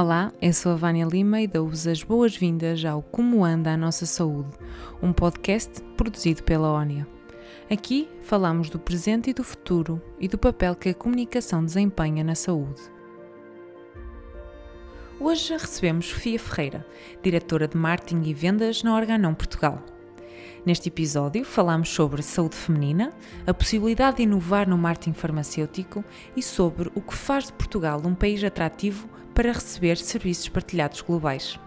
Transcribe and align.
Olá, 0.00 0.32
eu 0.40 0.52
sou 0.52 0.70
a 0.70 0.76
Vânia 0.76 1.04
Lima 1.04 1.40
e 1.40 1.48
dou-vos 1.48 1.84
as 1.88 2.04
boas-vindas 2.04 2.84
ao 2.84 3.02
Como 3.02 3.44
Anda 3.44 3.72
a 3.72 3.76
Nossa 3.76 4.06
Saúde, 4.06 4.50
um 5.02 5.12
podcast 5.12 5.82
produzido 5.96 6.44
pela 6.44 6.70
ONIA. 6.70 7.04
Aqui 7.68 8.08
falamos 8.22 8.70
do 8.70 8.78
presente 8.78 9.30
e 9.30 9.34
do 9.34 9.42
futuro 9.42 10.00
e 10.20 10.28
do 10.28 10.38
papel 10.38 10.76
que 10.76 10.90
a 10.90 10.94
comunicação 10.94 11.64
desempenha 11.64 12.22
na 12.22 12.36
saúde. 12.36 12.80
Hoje 15.18 15.54
recebemos 15.54 16.10
Sofia 16.10 16.38
Ferreira, 16.38 16.86
diretora 17.20 17.66
de 17.66 17.76
Marketing 17.76 18.22
e 18.22 18.32
Vendas 18.32 18.84
na 18.84 18.94
Organon 18.94 19.34
Portugal. 19.34 19.82
Neste 20.64 20.90
episódio 20.90 21.44
falamos 21.44 21.88
sobre 21.88 22.22
saúde 22.22 22.54
feminina, 22.54 23.12
a 23.44 23.52
possibilidade 23.52 24.18
de 24.18 24.22
inovar 24.22 24.68
no 24.68 24.78
marketing 24.78 25.14
farmacêutico 25.14 26.04
e 26.36 26.42
sobre 26.42 26.88
o 26.94 27.00
que 27.00 27.16
faz 27.16 27.46
de 27.46 27.52
Portugal 27.54 28.00
um 28.04 28.14
país 28.14 28.44
atrativo 28.44 29.08
para 29.38 29.52
receber 29.52 29.96
serviços 29.96 30.48
partilhados 30.48 31.00
globais. 31.00 31.60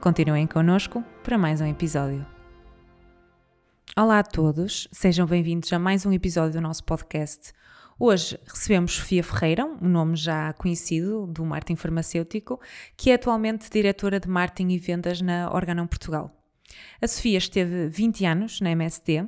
Continuem 0.00 0.48
connosco 0.48 1.00
para 1.22 1.38
mais 1.38 1.60
um 1.60 1.66
episódio. 1.66 2.26
Olá 3.96 4.18
a 4.18 4.24
todos, 4.24 4.88
sejam 4.90 5.24
bem-vindos 5.24 5.72
a 5.72 5.78
mais 5.78 6.04
um 6.04 6.12
episódio 6.12 6.54
do 6.54 6.60
nosso 6.60 6.82
podcast. 6.82 7.52
Hoje 8.00 8.36
recebemos 8.44 8.96
Sofia 8.96 9.22
Ferreira, 9.22 9.64
um 9.64 9.88
nome 9.88 10.16
já 10.16 10.52
conhecido 10.54 11.28
do 11.28 11.44
marketing 11.44 11.76
farmacêutico, 11.76 12.60
que 12.96 13.12
é 13.12 13.14
atualmente 13.14 13.70
diretora 13.70 14.18
de 14.18 14.28
marketing 14.28 14.72
e 14.72 14.78
vendas 14.78 15.20
na 15.20 15.52
Organon 15.52 15.86
Portugal. 15.86 16.36
A 17.00 17.06
Sofia 17.06 17.38
esteve 17.38 17.86
20 17.86 18.26
anos 18.26 18.60
na 18.60 18.72
MSD 18.72 19.24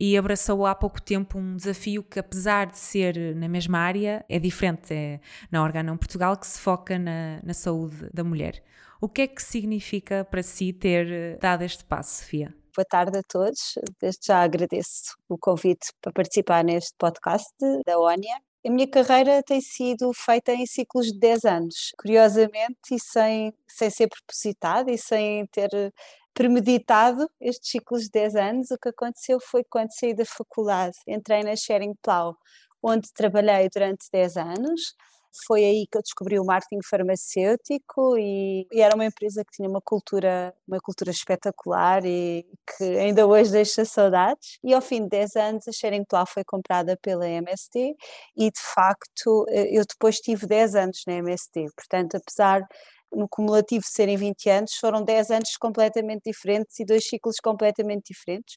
e 0.00 0.16
abraçou 0.16 0.64
há 0.64 0.74
pouco 0.74 1.00
tempo 1.00 1.38
um 1.38 1.56
desafio 1.56 2.02
que, 2.02 2.18
apesar 2.18 2.68
de 2.68 2.78
ser 2.78 3.36
na 3.36 3.46
mesma 3.46 3.78
área, 3.78 4.24
é 4.30 4.38
diferente. 4.38 4.94
É 4.94 5.20
na 5.50 5.62
Organon 5.62 5.98
Portugal 5.98 6.36
que 6.38 6.46
se 6.46 6.58
foca 6.58 6.98
na, 6.98 7.38
na 7.42 7.52
saúde 7.52 8.08
da 8.12 8.24
mulher. 8.24 8.64
O 8.98 9.08
que 9.08 9.22
é 9.22 9.26
que 9.26 9.42
significa 9.42 10.24
para 10.24 10.42
si 10.42 10.72
ter 10.72 11.38
dado 11.38 11.62
este 11.62 11.84
passo, 11.84 12.22
Sofia? 12.22 12.54
Boa 12.74 12.84
tarde 12.84 13.18
a 13.18 13.22
todos. 13.22 13.74
Desde 14.00 14.26
já 14.26 14.42
agradeço 14.42 15.16
o 15.28 15.36
convite 15.36 15.92
para 16.00 16.12
participar 16.12 16.64
neste 16.64 16.94
podcast 16.96 17.52
da 17.84 17.98
ONIA. 17.98 18.40
A 18.64 18.70
minha 18.70 18.86
carreira 18.86 19.42
tem 19.42 19.58
sido 19.60 20.12
feita 20.12 20.52
em 20.52 20.66
ciclos 20.66 21.06
de 21.06 21.18
10 21.18 21.44
anos, 21.46 21.92
curiosamente, 21.98 22.94
e 22.94 23.00
sem, 23.00 23.54
sem 23.66 23.88
ser 23.88 24.06
propositada 24.08 24.90
e 24.92 24.98
sem 24.98 25.46
ter 25.46 25.70
premeditado 26.34 27.26
estes 27.40 27.70
ciclos 27.70 28.02
de 28.02 28.10
10 28.10 28.36
anos. 28.36 28.70
O 28.70 28.78
que 28.78 28.90
aconteceu 28.90 29.40
foi 29.40 29.64
quando 29.64 29.92
saí 29.92 30.14
da 30.14 30.26
faculdade, 30.26 30.94
entrei 31.08 31.42
na 31.42 31.56
Sharing 31.56 31.94
Plow, 32.02 32.36
onde 32.82 33.10
trabalhei 33.14 33.66
durante 33.72 34.06
10 34.12 34.36
anos. 34.36 34.94
Foi 35.46 35.64
aí 35.64 35.86
que 35.90 35.96
eu 35.96 36.02
descobri 36.02 36.38
o 36.38 36.44
marketing 36.44 36.80
farmacêutico 36.88 38.16
e, 38.18 38.66
e, 38.72 38.80
era 38.80 38.94
uma 38.94 39.04
empresa 39.04 39.44
que 39.44 39.52
tinha 39.52 39.68
uma 39.68 39.80
cultura, 39.80 40.54
uma 40.66 40.78
cultura 40.80 41.10
espetacular 41.10 42.04
e 42.04 42.44
que 42.76 42.84
ainda 42.98 43.26
hoje 43.26 43.50
deixa 43.52 43.84
saudades. 43.84 44.58
E 44.64 44.74
ao 44.74 44.80
fim 44.80 45.02
de 45.02 45.08
10 45.10 45.36
anos 45.36 45.68
a 45.68 45.72
Sharing 45.72 46.04
Plow 46.04 46.26
foi 46.26 46.44
comprada 46.44 46.96
pela 47.00 47.28
MST 47.28 47.94
e 48.36 48.50
de 48.50 48.60
facto 48.74 49.46
eh, 49.48 49.78
eu 49.78 49.84
depois 49.86 50.16
tive 50.18 50.46
10 50.46 50.74
anos 50.74 51.02
na 51.06 51.14
MST. 51.14 51.66
Portanto, 51.76 52.16
apesar 52.16 52.66
no 53.12 53.28
cumulativo 53.28 53.84
serem 53.84 54.16
20 54.16 54.48
anos, 54.48 54.74
foram 54.74 55.02
10 55.02 55.30
anos 55.30 55.56
completamente 55.56 56.22
diferentes 56.24 56.78
e 56.78 56.84
dois 56.84 57.06
ciclos 57.08 57.36
completamente 57.42 58.12
diferentes. 58.12 58.56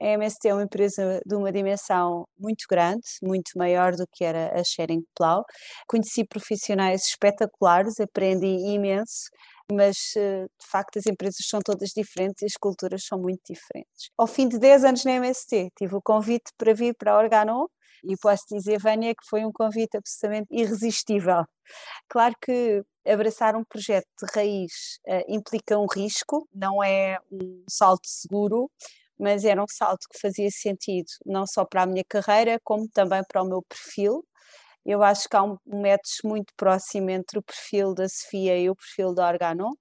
A 0.00 0.06
MST 0.06 0.48
é 0.48 0.54
uma 0.54 0.64
empresa 0.64 1.20
de 1.24 1.34
uma 1.34 1.52
dimensão 1.52 2.26
muito 2.38 2.64
grande, 2.68 3.06
muito 3.22 3.52
maior 3.56 3.92
do 3.92 4.04
que 4.12 4.24
era 4.24 4.58
a 4.58 4.62
Sharing 4.64 5.02
Plow. 5.16 5.44
Conheci 5.88 6.24
profissionais 6.24 7.06
espetaculares, 7.06 8.00
aprendi 8.00 8.46
imenso, 8.46 9.30
mas 9.72 9.96
eh, 10.16 10.44
de 10.44 10.66
facto 10.70 10.98
as 10.98 11.06
empresas 11.06 11.46
são 11.48 11.60
todas 11.64 11.90
diferentes 11.96 12.42
e 12.42 12.46
as 12.46 12.56
culturas 12.60 13.04
são 13.04 13.18
muito 13.18 13.40
diferentes. 13.48 14.10
Ao 14.18 14.26
fim 14.26 14.48
de 14.48 14.58
10 14.58 14.84
anos 14.84 15.04
na 15.04 15.12
MST, 15.12 15.70
tive 15.76 15.94
o 15.96 16.02
convite 16.02 16.52
para 16.58 16.74
vir 16.74 16.94
para 16.98 17.12
a 17.12 17.18
Organon 17.18 17.66
e 18.04 18.16
posso 18.20 18.44
dizer, 18.50 18.78
Vânia, 18.78 19.14
que 19.14 19.26
foi 19.28 19.44
um 19.44 19.52
convite 19.52 19.96
absolutamente 19.96 20.48
irresistível. 20.50 21.44
Claro 22.08 22.34
que 22.40 22.82
abraçar 23.06 23.56
um 23.56 23.64
projeto 23.64 24.06
de 24.20 24.26
raiz 24.34 24.98
uh, 25.08 25.24
implica 25.28 25.78
um 25.78 25.86
risco, 25.86 26.46
não 26.54 26.82
é 26.82 27.18
um 27.30 27.64
salto 27.68 28.06
seguro, 28.06 28.70
mas 29.18 29.44
era 29.44 29.62
um 29.62 29.66
salto 29.68 30.06
que 30.10 30.18
fazia 30.18 30.48
sentido 30.50 31.08
não 31.26 31.46
só 31.46 31.64
para 31.64 31.82
a 31.82 31.86
minha 31.86 32.04
carreira, 32.08 32.58
como 32.64 32.88
também 32.88 33.22
para 33.28 33.42
o 33.42 33.48
meu 33.48 33.62
perfil. 33.62 34.24
Eu 34.86 35.02
acho 35.02 35.28
que 35.28 35.36
há 35.36 35.42
um, 35.42 35.56
um 35.66 35.82
match 35.82 36.22
muito 36.24 36.52
próximo 36.56 37.10
entre 37.10 37.38
o 37.38 37.42
perfil 37.42 37.94
da 37.94 38.08
Sofia 38.08 38.58
e 38.58 38.70
o 38.70 38.76
perfil 38.76 39.14
da 39.14 39.28
Organon. 39.28 39.72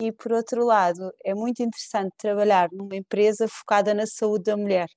E 0.00 0.12
por 0.12 0.32
outro 0.32 0.64
lado, 0.64 1.12
é 1.24 1.34
muito 1.34 1.62
interessante 1.62 2.12
trabalhar 2.18 2.68
numa 2.72 2.96
empresa 2.96 3.46
focada 3.48 3.94
na 3.94 4.06
saúde 4.06 4.44
da 4.44 4.56
mulher 4.56 4.88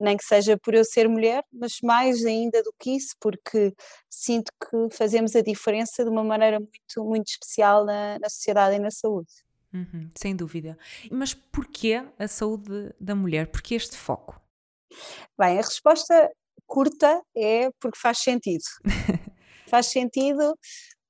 nem 0.00 0.16
que 0.16 0.24
seja 0.24 0.56
por 0.58 0.74
eu 0.74 0.84
ser 0.84 1.08
mulher, 1.08 1.44
mas 1.52 1.74
mais 1.82 2.24
ainda 2.24 2.62
do 2.62 2.72
que 2.80 2.96
isso, 2.96 3.14
porque 3.20 3.72
sinto 4.08 4.50
que 4.58 4.96
fazemos 4.96 5.36
a 5.36 5.42
diferença 5.42 6.02
de 6.02 6.10
uma 6.10 6.24
maneira 6.24 6.58
muito, 6.58 7.04
muito 7.04 7.28
especial 7.28 7.84
na, 7.84 8.18
na 8.18 8.28
sociedade 8.30 8.76
e 8.76 8.78
na 8.78 8.90
saúde. 8.90 9.28
Uhum, 9.72 10.10
sem 10.16 10.34
dúvida. 10.34 10.76
Mas 11.10 11.32
porquê 11.32 12.04
a 12.18 12.26
saúde 12.26 12.92
da 13.00 13.14
mulher? 13.14 13.46
Porquê 13.46 13.76
este 13.76 13.96
foco? 13.96 14.40
Bem, 15.38 15.58
a 15.58 15.62
resposta 15.62 16.30
curta 16.66 17.22
é 17.36 17.70
porque 17.80 17.98
faz 17.98 18.18
sentido. 18.18 18.64
faz 19.68 19.86
sentido 19.86 20.56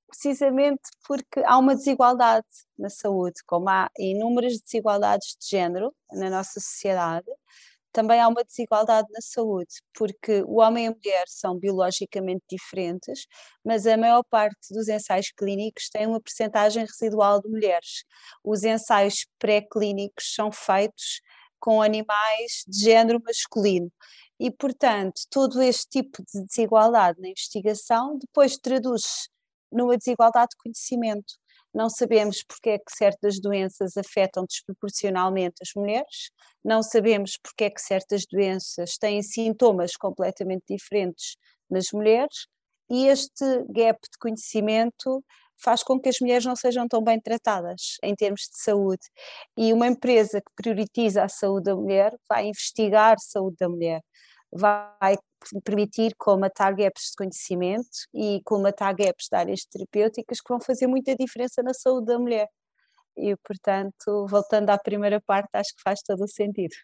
precisamente 0.07 0.83
porque 1.07 1.41
há 1.45 1.57
uma 1.57 1.75
desigualdade 1.75 2.47
na 2.77 2.91
saúde, 2.91 3.41
como 3.47 3.69
há 3.71 3.89
inúmeras 3.99 4.61
desigualdades 4.61 5.37
de 5.41 5.49
género 5.49 5.95
na 6.13 6.29
nossa 6.29 6.61
sociedade, 6.61 7.27
também 7.93 8.21
há 8.21 8.29
uma 8.29 8.45
desigualdade 8.45 9.09
na 9.13 9.21
saúde, 9.21 9.75
porque 9.95 10.43
o 10.47 10.61
homem 10.61 10.85
e 10.85 10.89
a 10.89 10.91
mulher 10.93 11.25
são 11.29 11.59
biologicamente 11.59 12.43
diferentes, 12.49 13.27
mas 13.65 13.87
a 13.87 13.97
maior 13.97 14.23
parte 14.31 14.73
dos 14.73 14.89
ensaios 14.89 15.31
clínicos 15.37 15.89
tem 15.91 16.07
uma 16.07 16.21
percentagem 16.21 16.85
residual 16.85 17.41
de 17.41 17.49
mulheres. 17.49 18.05
Os 18.45 18.65
ensaios 18.65 19.27
pré-clínicos 19.39 20.35
são 20.35 20.51
feitos 20.53 21.21
com 21.59 21.83
animais 21.83 22.65
de 22.67 22.81
género 22.85 23.21
masculino. 23.25 23.91
E, 24.39 24.51
portanto, 24.51 25.21
todo 25.31 25.61
este 25.63 25.87
tipo 25.91 26.23
de 26.23 26.45
desigualdade 26.47 27.21
na 27.21 27.29
investigação 27.29 28.19
depois 28.19 28.57
traduz 28.57 29.29
numa 29.71 29.97
desigualdade 29.97 30.51
de 30.51 30.57
conhecimento 30.57 31.35
não 31.75 31.89
sabemos 31.89 32.43
porque 32.47 32.71
é 32.71 32.79
que 32.79 32.93
certas 32.93 33.41
doenças 33.41 33.97
afetam 33.97 34.45
desproporcionalmente 34.45 35.57
as 35.63 35.71
mulheres, 35.77 36.31
não 36.65 36.83
sabemos 36.83 37.39
porque 37.43 37.65
é 37.65 37.71
que 37.71 37.81
certas 37.81 38.25
doenças 38.31 38.97
têm 38.99 39.23
sintomas 39.23 39.97
completamente 39.97 40.65
diferentes 40.69 41.37
nas 41.71 41.87
mulheres, 41.93 42.47
e 42.91 43.07
este 43.07 43.45
gap 43.69 43.99
de 44.03 44.19
conhecimento 44.19 45.25
faz 45.63 45.83
com 45.83 46.01
que 46.01 46.09
as 46.09 46.17
mulheres 46.21 46.45
não 46.45 46.57
sejam 46.57 46.89
tão 46.89 47.03
bem 47.03 47.21
tratadas 47.21 47.99
em 48.03 48.15
termos 48.15 48.41
de 48.51 48.63
saúde. 48.63 49.03
E 49.57 49.73
uma 49.73 49.87
empresa 49.87 50.41
que 50.41 50.51
prioriza 50.57 51.23
a 51.23 51.29
saúde 51.29 51.65
da 51.65 51.77
mulher 51.77 52.17
vai 52.29 52.47
investigar 52.47 53.15
a 53.15 53.19
saúde 53.19 53.57
da 53.61 53.69
mulher, 53.69 54.01
vai 54.53 55.17
permitir 55.65 56.15
colmatar 56.19 56.75
gaps 56.77 57.11
de 57.11 57.17
conhecimento 57.17 57.89
e 58.15 58.41
colmatar 58.45 58.95
gaps 58.97 59.29
de 59.31 59.37
áreas 59.37 59.65
terapêuticas 59.67 60.41
que 60.41 60.49
vão 60.49 60.61
fazer 60.61 60.87
muita 60.87 61.15
diferença 61.17 61.63
na 61.63 61.75
saúde 61.75 62.07
da 62.07 62.19
mulher. 62.19 62.49
E, 63.17 63.37
portanto, 63.45 64.27
voltando 64.29 64.71
à 64.71 64.79
primeira 64.79 65.21
parte, 65.21 65.51
acho 65.55 65.75
que 65.77 65.83
faz 65.83 66.01
todo 66.03 66.25
o 66.25 66.29
sentido. 66.29 66.75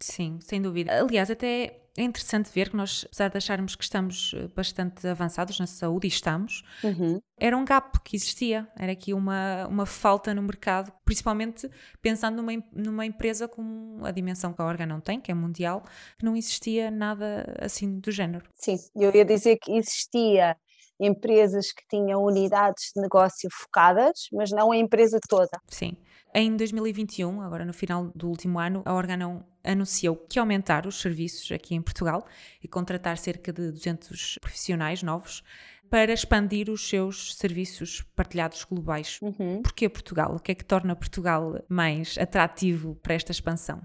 Sim, 0.00 0.38
sem 0.40 0.62
dúvida. 0.62 1.00
Aliás, 1.00 1.30
até 1.30 1.80
é 1.98 2.02
interessante 2.02 2.48
ver 2.54 2.70
que 2.70 2.76
nós, 2.76 3.04
apesar 3.06 3.28
de 3.28 3.36
acharmos 3.38 3.74
que 3.74 3.82
estamos 3.82 4.32
eh, 4.32 4.46
bastante 4.54 5.04
avançados 5.08 5.58
na 5.58 5.66
saúde, 5.66 6.06
e 6.06 6.08
estamos, 6.08 6.62
uhum. 6.84 7.20
era 7.36 7.56
um 7.56 7.64
gap 7.64 7.98
que 8.04 8.14
existia, 8.14 8.68
era 8.78 8.92
aqui 8.92 9.12
uma, 9.12 9.66
uma 9.66 9.84
falta 9.84 10.32
no 10.32 10.40
mercado, 10.40 10.92
principalmente 11.04 11.68
pensando 12.00 12.36
numa, 12.36 12.52
numa 12.72 13.04
empresa 13.04 13.48
com 13.48 13.98
a 14.04 14.12
dimensão 14.12 14.52
que 14.52 14.62
a 14.62 14.64
Orga 14.64 14.86
não 14.86 15.00
tem, 15.00 15.20
que 15.20 15.32
é 15.32 15.34
mundial, 15.34 15.82
não 16.22 16.36
existia 16.36 16.88
nada 16.88 17.56
assim 17.60 17.98
do 17.98 18.12
género. 18.12 18.48
Sim, 18.54 18.76
eu 18.94 19.12
ia 19.12 19.24
dizer 19.24 19.58
que 19.60 19.72
existia 19.72 20.56
empresas 21.00 21.72
que 21.72 21.82
tinham 21.88 22.22
unidades 22.24 22.92
de 22.94 23.00
negócio 23.00 23.48
focadas, 23.52 24.28
mas 24.32 24.50
não 24.50 24.72
a 24.72 24.76
empresa 24.76 25.18
toda. 25.28 25.50
Sim. 25.68 25.96
Em 26.34 26.54
2021, 26.56 27.40
agora 27.40 27.64
no 27.64 27.72
final 27.72 28.10
do 28.14 28.28
último 28.28 28.58
ano, 28.58 28.82
a 28.84 28.92
Organon 28.92 29.40
anunciou 29.64 30.16
que 30.16 30.38
aumentar 30.38 30.86
os 30.86 31.00
serviços 31.00 31.50
aqui 31.50 31.74
em 31.74 31.82
Portugal 31.82 32.26
e 32.62 32.68
contratar 32.68 33.16
cerca 33.16 33.52
de 33.52 33.70
200 33.70 34.38
profissionais 34.40 35.02
novos 35.02 35.42
para 35.90 36.12
expandir 36.12 36.68
os 36.68 36.86
seus 36.86 37.34
serviços 37.34 38.02
partilhados 38.14 38.62
globais. 38.64 39.18
Uhum. 39.22 39.62
Porquê 39.62 39.88
Portugal? 39.88 40.34
O 40.34 40.40
que 40.40 40.52
é 40.52 40.54
que 40.54 40.64
torna 40.64 40.94
Portugal 40.94 41.64
mais 41.68 42.16
atrativo 42.18 42.94
para 42.96 43.14
esta 43.14 43.32
expansão? 43.32 43.80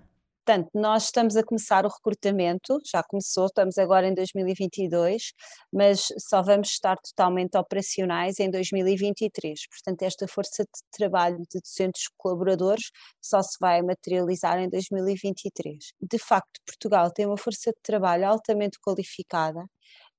Portanto, 0.45 0.69
nós 0.73 1.05
estamos 1.05 1.37
a 1.37 1.43
começar 1.43 1.85
o 1.85 1.89
recrutamento, 1.89 2.77
já 2.85 3.01
começou, 3.01 3.45
estamos 3.45 3.77
agora 3.77 4.07
em 4.07 4.13
2022, 4.13 5.31
mas 5.71 6.07
só 6.19 6.41
vamos 6.43 6.69
estar 6.69 6.97
totalmente 6.97 7.57
operacionais 7.57 8.39
em 8.39 8.51
2023. 8.51 9.57
Portanto, 9.69 10.03
esta 10.03 10.27
força 10.27 10.63
de 10.63 10.81
trabalho 10.91 11.37
de 11.49 11.61
200 11.61 12.09
colaboradores 12.17 12.91
só 13.21 13.41
se 13.41 13.57
vai 13.61 13.81
materializar 13.81 14.59
em 14.59 14.69
2023. 14.69 15.77
De 16.01 16.19
facto, 16.19 16.59
Portugal 16.65 17.09
tem 17.09 17.25
uma 17.25 17.37
força 17.37 17.71
de 17.71 17.79
trabalho 17.81 18.27
altamente 18.27 18.77
qualificada, 18.85 19.63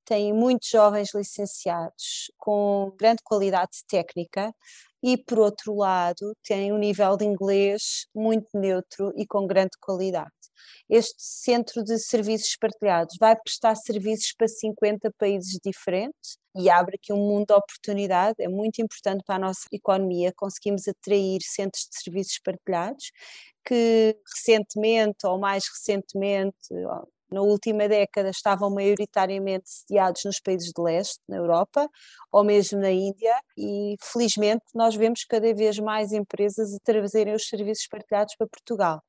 tem 0.05 0.33
muitos 0.33 0.69
jovens 0.69 1.15
licenciados 1.15 2.31
com 2.39 2.93
grande 2.99 3.23
qualidade 3.25 3.85
técnica 3.89 4.53
e, 5.03 5.17
por 5.17 5.39
outro 5.39 5.75
lado, 5.77 6.35
tem 6.43 6.73
um 6.73 6.79
nível 6.79 7.17
de 7.17 7.25
inglês 7.25 8.07
muito 8.15 8.49
neutro 8.55 9.13
e 9.17 9.27
com 9.27 9.47
grande 9.47 9.73
qualidade. 9.81 10.31
Este 10.89 11.15
centro 11.19 11.83
de 11.83 11.99
serviços 11.99 12.57
partilhados 12.59 13.17
vai 13.19 13.37
prestar 13.37 13.75
serviços 13.75 14.33
para 14.37 14.49
50 14.49 15.11
países 15.19 15.59
diferentes 15.65 16.39
e 16.57 16.71
abre 16.71 16.97
aqui 16.97 17.13
um 17.13 17.19
mundo 17.19 17.47
de 17.47 17.55
oportunidade. 17.55 18.37
É 18.39 18.49
muito 18.49 18.81
importante 18.81 19.23
para 19.27 19.37
a 19.37 19.39
nossa 19.39 19.67
economia 19.73 20.33
conseguimos 20.37 20.87
atrair 20.89 21.41
centros 21.43 21.87
de 21.91 22.03
serviços 22.03 22.39
partilhados 22.43 23.11
que 23.67 24.17
recentemente 24.35 25.27
ou 25.27 25.39
mais 25.39 25.65
recentemente 25.69 26.69
na 27.35 27.43
última 27.43 27.89
década 27.89 28.31
estavam 28.31 28.71
maioritariamente 28.71 29.69
sediados 29.69 30.23
nos 30.25 30.41
países 30.41 30.71
de 30.75 30.81
leste, 30.81 31.21
na 31.29 31.37
Europa, 31.37 31.89
ou 32.33 32.45
mesmo 32.45 32.81
na 32.81 32.91
Índia, 32.91 33.35
e 33.59 33.97
felizmente 34.01 34.65
nós 34.75 34.95
vemos 34.95 35.25
cada 35.25 35.53
vez 35.53 35.79
mais 35.79 36.13
empresas 36.13 36.73
a 36.73 36.79
trazerem 36.85 37.35
os 37.35 37.49
serviços 37.49 37.87
partilhados 37.89 38.35
para 38.37 38.47
Portugal. 38.47 39.03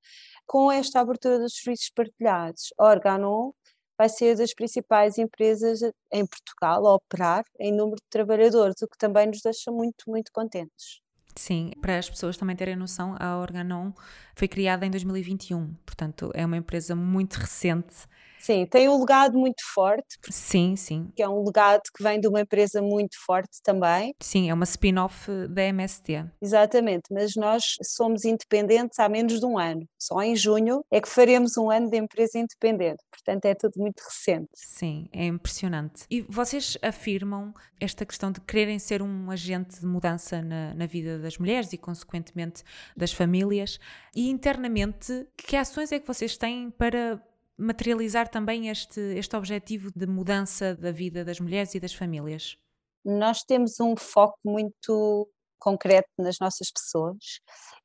Com 0.48 0.72
esta 0.72 1.00
abertura 1.00 1.39
dos 1.39 1.56
serviços 1.56 1.92
partilhados, 1.95 2.74
a 2.77 2.86
Organon 2.86 3.51
vai 3.98 4.10
ser 4.10 4.36
das 4.36 4.54
principais 4.54 5.18
empresas 5.18 5.80
em 6.12 6.25
Portugal 6.25 6.86
a 6.86 6.95
operar 6.95 7.45
em 7.60 7.71
número 7.71 7.98
de 7.98 8.10
trabalhadores, 8.10 8.81
o 8.81 8.88
que 8.88 8.98
também 8.98 9.28
nos 9.28 9.42
deixa 9.42 9.71
muito, 9.71 10.04
muito 10.07 10.31
contentes. 10.33 11.05
Sim, 11.36 11.72
para 11.82 11.98
as 11.98 12.10
pessoas 12.10 12.38
também 12.38 12.56
terem 12.56 12.76
noção, 12.78 13.16
a 13.20 13.38
Organon 13.38 13.92
foi 14.36 14.48
criada 14.48 14.86
em 14.86 14.90
2021, 14.90 15.74
portanto 15.86 16.32
é 16.34 16.46
uma 16.46 16.56
empresa 16.56 16.96
muito 16.96 17.36
recente 17.36 18.08
Sim, 18.45 18.68
tem 18.68 18.88
um 18.88 19.00
legado 19.00 19.39
muito 19.39 19.63
forte. 19.74 20.19
Sim, 20.30 20.75
sim. 20.75 21.12
Que 21.15 21.24
é 21.24 21.27
um 21.27 21.44
legado 21.44 21.81
que 21.97 22.03
vem 22.03 22.19
de 22.19 22.27
uma 22.27 22.42
empresa 22.42 22.80
muito 22.80 23.15
forte 23.25 23.59
também. 23.63 24.13
Sim, 24.21 24.51
é 24.51 24.53
uma 24.53 24.65
spin-off 24.65 25.31
da 25.50 25.63
MST. 25.63 26.25
Exatamente, 26.39 27.06
mas 27.09 27.36
nós 27.36 27.75
somos 27.81 28.24
independentes 28.24 29.00
há 29.00 29.09
menos 29.09 29.39
de 29.39 29.45
um 29.47 29.57
ano. 29.57 29.88
Só 30.00 30.21
em 30.21 30.36
junho 30.36 30.86
é 30.92 31.01
que 31.01 31.09
faremos 31.09 31.57
um 31.57 31.71
ano 31.71 31.89
de 31.89 31.97
empresa 31.97 32.38
independente. 32.38 33.03
Portanto, 33.09 33.45
é 33.45 33.56
tudo 33.56 33.74
muito 33.77 34.00
recente. 34.01 34.51
Sim, 34.53 35.09
é 35.12 35.25
impressionante. 35.25 36.03
E 36.07 36.21
vocês 36.21 36.77
afirmam 36.83 37.51
esta 37.80 38.06
questão 38.06 38.31
de 38.31 38.39
quererem 38.42 38.77
ser 38.77 39.01
um 39.01 39.31
agente 39.31 39.80
de 39.80 39.88
mudança 39.88 40.44
na, 40.44 40.71
na 40.75 40.86
vida 40.86 41.18
das 41.18 41.39
mulheres 41.39 41.74
e, 41.74 41.80
consequentemente, 41.80 42.63
das 42.95 43.12
famílias. 43.12 43.80
E 44.15 44.30
internamente, 44.30 45.25
que 45.36 45.56
ações 45.56 45.92
é 45.92 46.00
que 46.00 46.06
vocês 46.06 46.38
têm 46.38 46.69
para 46.69 47.19
materializar 47.57 48.28
também 48.30 48.69
este, 48.69 49.00
este 49.00 49.36
objetivo 49.36 49.92
de 49.96 50.06
mudança 50.06 50.75
da 50.75 50.92
vida 50.92 51.24
das 51.24 51.40
mulheres 51.40 51.74
e 51.75 51.80
das 51.80 51.94
famílias? 51.94 52.57
Nós 53.04 53.44
temos 53.44 53.80
um 53.80 53.96
foco 53.96 54.38
muito 54.44 55.30
concreto 55.60 56.10
nas 56.18 56.38
nossas 56.40 56.72
pessoas 56.72 57.40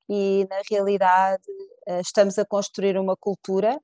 e, 0.08 0.46
na 0.50 0.60
realidade, 0.70 1.42
eh, 1.86 2.00
estamos 2.00 2.38
a 2.38 2.44
construir 2.44 2.98
uma 2.98 3.16
cultura. 3.16 3.78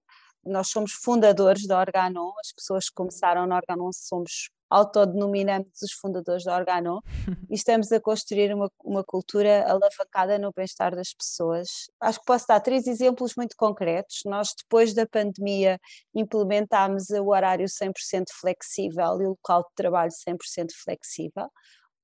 Nós 0.44 0.68
somos 0.68 0.92
fundadores 0.92 1.66
da 1.66 1.78
Organon, 1.78 2.32
as 2.40 2.52
pessoas 2.52 2.88
que 2.88 2.94
começaram 2.94 3.46
na 3.46 3.56
Organon 3.56 3.90
somos 3.92 4.50
autodenominamos 4.68 5.68
os 5.82 5.92
fundadores 5.92 6.44
da 6.44 6.56
Organo 6.56 7.02
e 7.50 7.54
estamos 7.54 7.90
a 7.92 8.00
construir 8.00 8.54
uma, 8.54 8.70
uma 8.84 9.04
cultura 9.04 9.64
alavancada 9.68 10.38
no 10.38 10.52
bem-estar 10.54 10.94
das 10.94 11.12
pessoas. 11.14 11.68
Acho 12.00 12.18
que 12.18 12.26
posso 12.26 12.46
dar 12.46 12.60
três 12.60 12.86
exemplos 12.86 13.34
muito 13.36 13.54
concretos. 13.56 14.20
Nós, 14.24 14.48
depois 14.56 14.94
da 14.94 15.06
pandemia, 15.06 15.78
implementámos 16.14 17.10
o 17.10 17.28
horário 17.28 17.66
100% 17.66 18.24
flexível 18.40 19.20
e 19.20 19.26
o 19.26 19.30
local 19.30 19.62
de 19.62 19.74
trabalho 19.74 20.10
100% 20.10 20.68
flexível. 20.82 21.48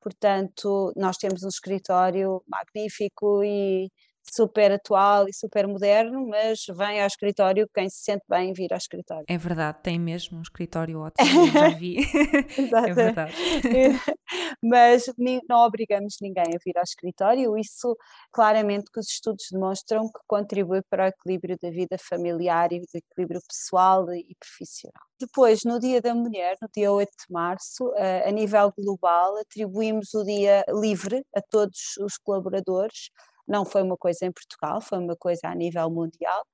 Portanto, 0.00 0.93
nós 0.97 1.17
temos 1.17 1.44
um 1.44 1.49
escritório 1.49 2.43
magnífico 2.49 3.44
e 3.44 3.88
super 4.30 4.72
atual 4.72 5.28
e 5.28 5.34
super 5.34 5.66
moderno, 5.66 6.26
mas 6.26 6.60
vem 6.76 7.00
ao 7.00 7.06
escritório 7.06 7.69
quem 7.74 7.88
se 7.88 8.02
sente 8.02 8.24
bem 8.28 8.50
em 8.50 8.52
vir 8.52 8.72
ao 8.72 8.78
escritório. 8.78 9.24
É 9.28 9.36
verdade, 9.36 9.78
tem 9.82 9.98
mesmo 9.98 10.38
um 10.38 10.42
escritório 10.42 11.00
ótimo, 11.00 11.50
já 11.50 11.69
vi. 11.70 11.96
é 12.88 12.94
verdade. 12.94 13.34
mas 14.62 15.06
não 15.48 15.66
obrigamos 15.66 16.16
ninguém 16.20 16.54
a 16.54 16.58
vir 16.64 16.76
ao 16.76 16.84
escritório, 16.84 17.58
isso 17.58 17.96
claramente 18.32 18.90
que 18.92 19.00
os 19.00 19.08
estudos 19.08 19.46
demonstram 19.50 20.06
que 20.06 20.20
contribui 20.26 20.82
para 20.88 21.04
o 21.04 21.08
equilíbrio 21.08 21.56
da 21.60 21.70
vida 21.70 21.96
familiar 21.98 22.72
e 22.72 22.80
do 22.80 22.86
equilíbrio 22.94 23.40
pessoal 23.48 24.12
e 24.14 24.34
profissional. 24.38 25.02
Depois, 25.19 25.60
no 25.64 25.78
Dia 25.78 26.00
da 26.00 26.14
Mulher, 26.14 26.56
no 26.60 26.69
dia 26.74 26.92
8 26.92 27.08
de 27.08 27.32
março, 27.32 27.92
a 28.26 28.30
nível 28.30 28.72
global, 28.76 29.36
atribuímos 29.36 30.12
o 30.14 30.24
dia 30.24 30.64
livre 30.69 31.24
a 31.36 31.40
todos 31.40 31.96
os 32.00 32.16
colaboradores 32.19 33.10
não 33.47 33.65
foi 33.65 33.83
uma 33.83 33.97
coisa 33.97 34.25
em 34.25 34.33
Portugal, 34.33 34.81
foi 34.81 34.99
uma 34.99 35.17
coisa 35.17 35.49
a 35.49 35.55
nível 35.55 35.91
mundial, 35.91 36.44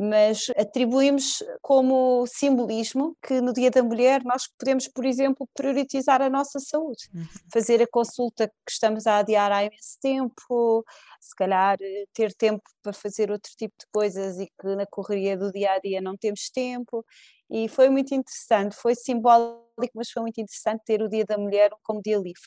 mas 0.00 0.46
atribuímos 0.56 1.42
como 1.60 2.26
simbolismo 2.26 3.16
que 3.22 3.40
no 3.40 3.52
Dia 3.52 3.70
da 3.70 3.82
Mulher 3.82 4.22
nós 4.24 4.48
podemos, 4.58 4.88
por 4.88 5.04
exemplo, 5.04 5.48
priorizar 5.54 6.20
a 6.22 6.30
nossa 6.30 6.58
saúde, 6.58 7.08
uhum. 7.14 7.24
fazer 7.52 7.82
a 7.82 7.86
consulta 7.86 8.48
que 8.48 8.72
estamos 8.72 9.06
a 9.06 9.18
adiar 9.18 9.52
há 9.52 9.64
imenso 9.64 9.98
tempo, 10.00 10.84
se 11.20 11.34
calhar 11.36 11.76
eh, 11.80 12.04
ter 12.12 12.34
tempo 12.34 12.62
para 12.82 12.92
fazer 12.92 13.30
outro 13.30 13.52
tipo 13.56 13.74
de 13.78 13.86
coisas 13.92 14.38
e 14.38 14.46
que 14.46 14.76
na 14.76 14.86
correria 14.86 15.36
do 15.36 15.52
dia 15.52 15.72
a 15.72 15.78
dia 15.78 16.00
não 16.00 16.16
temos 16.16 16.50
tempo. 16.50 17.04
E 17.50 17.68
foi 17.68 17.90
muito 17.90 18.14
interessante, 18.14 18.74
foi 18.74 18.94
simbólico, 18.94 19.92
mas 19.94 20.10
foi 20.10 20.22
muito 20.22 20.40
interessante 20.40 20.82
ter 20.86 21.02
o 21.02 21.08
Dia 21.08 21.24
da 21.24 21.36
Mulher 21.36 21.70
como 21.82 22.00
dia 22.00 22.16
livre. 22.16 22.40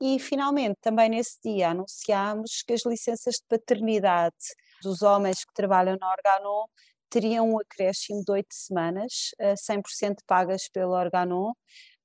E, 0.00 0.18
finalmente, 0.18 0.78
também 0.80 1.08
nesse 1.08 1.38
dia 1.44 1.70
anunciámos 1.70 2.62
que 2.66 2.72
as 2.72 2.84
licenças 2.84 3.34
de 3.34 3.44
paternidade 3.48 4.36
dos 4.82 5.02
homens 5.02 5.44
que 5.44 5.52
trabalham 5.52 5.96
na 6.00 6.10
Organon 6.10 6.66
teriam 7.10 7.50
um 7.50 7.58
acréscimo 7.58 8.22
de 8.24 8.32
oito 8.32 8.52
semanas, 8.52 9.30
100% 9.40 10.16
pagas 10.26 10.68
pelo 10.68 10.92
Organon, 10.92 11.52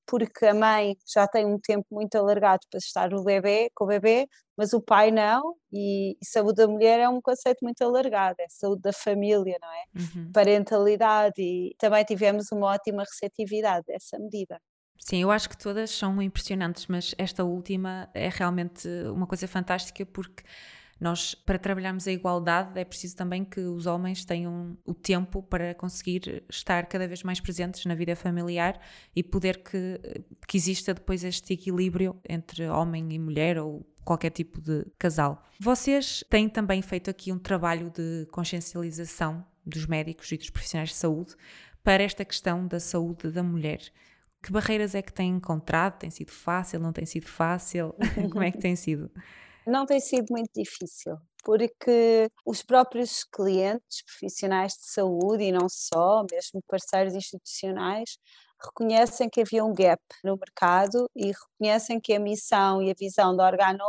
porque 0.05 0.45
a 0.45 0.53
mãe 0.53 0.95
já 1.13 1.27
tem 1.27 1.45
um 1.45 1.59
tempo 1.59 1.85
muito 1.91 2.15
alargado 2.15 2.61
para 2.69 2.77
estar 2.77 3.09
no 3.09 3.23
bebê, 3.23 3.69
com 3.75 3.85
o 3.85 3.87
bebê, 3.87 4.27
mas 4.57 4.73
o 4.73 4.81
pai 4.81 5.11
não, 5.11 5.55
e, 5.71 6.11
e, 6.21 6.25
saúde 6.25 6.55
da 6.55 6.67
mulher 6.67 6.99
é 6.99 7.09
um 7.09 7.21
conceito 7.21 7.59
muito 7.61 7.81
alargado, 7.81 8.35
é 8.39 8.45
saúde 8.49 8.81
da 8.81 8.93
família, 8.93 9.57
não 9.61 9.71
é? 9.71 9.83
Uhum. 9.95 10.31
Parentalidade, 10.31 11.41
e 11.41 11.75
também 11.79 12.03
tivemos 12.03 12.51
uma 12.51 12.67
ótima 12.73 13.03
receptividade 13.03 13.85
dessa 13.87 14.19
medida. 14.19 14.59
Sim, 14.97 15.21
eu 15.21 15.31
acho 15.31 15.49
que 15.49 15.57
todas 15.57 15.91
são 15.91 16.21
impressionantes, 16.21 16.87
mas 16.87 17.13
esta 17.17 17.43
última 17.43 18.09
é 18.13 18.29
realmente 18.29 18.87
uma 19.13 19.27
coisa 19.27 19.47
fantástica 19.47 20.05
porque 20.05 20.43
nós, 21.03 21.35
para 21.35 21.59
trabalharmos 21.59 22.07
a 22.07 22.11
igualdade, 22.13 22.79
é 22.79 22.85
preciso 22.85 23.17
também 23.17 23.43
que 23.43 23.59
os 23.59 23.85
homens 23.85 24.23
tenham 24.23 24.77
o 24.85 24.93
tempo 24.93 25.43
para 25.43 25.73
conseguir 25.75 26.45
estar 26.49 26.85
cada 26.85 27.05
vez 27.05 27.23
mais 27.23 27.41
presentes 27.41 27.85
na 27.85 27.93
vida 27.93 28.15
familiar 28.15 28.79
e 29.13 29.21
poder 29.21 29.63
que, 29.63 29.99
que 30.47 30.55
exista 30.55 30.93
depois 30.93 31.25
este 31.25 31.53
equilíbrio 31.53 32.15
entre 32.27 32.69
homem 32.69 33.11
e 33.11 33.19
mulher 33.19 33.57
ou 33.57 33.85
qualquer 34.05 34.29
tipo 34.29 34.61
de 34.61 34.85
casal. 34.97 35.43
Vocês 35.59 36.23
têm 36.29 36.47
também 36.47 36.81
feito 36.81 37.09
aqui 37.09 37.33
um 37.33 37.39
trabalho 37.39 37.89
de 37.89 38.25
consciencialização 38.31 39.45
dos 39.65 39.85
médicos 39.85 40.31
e 40.31 40.37
dos 40.37 40.49
profissionais 40.49 40.89
de 40.89 40.95
saúde 40.95 41.35
para 41.83 42.03
esta 42.03 42.23
questão 42.23 42.65
da 42.65 42.79
saúde 42.79 43.29
da 43.29 43.43
mulher. 43.43 43.81
Que 44.43 44.51
barreiras 44.51 44.93
é 44.93 45.01
que 45.01 45.13
tem 45.13 45.29
encontrado? 45.29 45.99
Tem 45.99 46.11
sido 46.11 46.31
fácil? 46.31 46.77
Não 46.77 46.91
tem 46.91 47.05
sido 47.05 47.27
fácil? 47.27 47.95
Como 48.33 48.43
é 48.43 48.51
que 48.51 48.57
tem 48.57 48.75
sido? 48.75 49.09
Não 49.65 49.85
tem 49.85 50.01
sido 50.01 50.25
muito 50.29 50.51
difícil, 50.53 51.17
porque 51.45 52.29
os 52.45 52.61
próprios 52.61 53.23
clientes, 53.23 54.03
profissionais 54.05 54.73
de 54.73 54.85
saúde 54.91 55.45
e 55.45 55.51
não 55.53 55.69
só, 55.69 56.25
mesmo 56.29 56.61
parceiros 56.67 57.15
institucionais, 57.15 58.17
reconhecem 58.61 59.29
que 59.29 59.39
havia 59.39 59.63
um 59.63 59.73
gap 59.73 60.01
no 60.25 60.37
mercado 60.37 61.09
e 61.15 61.31
reconhecem 61.31 62.01
que 62.01 62.13
a 62.13 62.19
missão 62.19 62.83
e 62.83 62.91
a 62.91 62.95
visão 62.99 63.33
da 63.33 63.47
Organo 63.47 63.85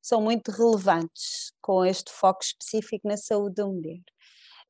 são 0.00 0.20
muito 0.20 0.52
relevantes 0.52 1.52
com 1.60 1.84
este 1.84 2.12
foco 2.12 2.44
específico 2.44 3.08
na 3.08 3.16
saúde 3.16 3.56
da 3.56 3.66
mulher. 3.66 4.02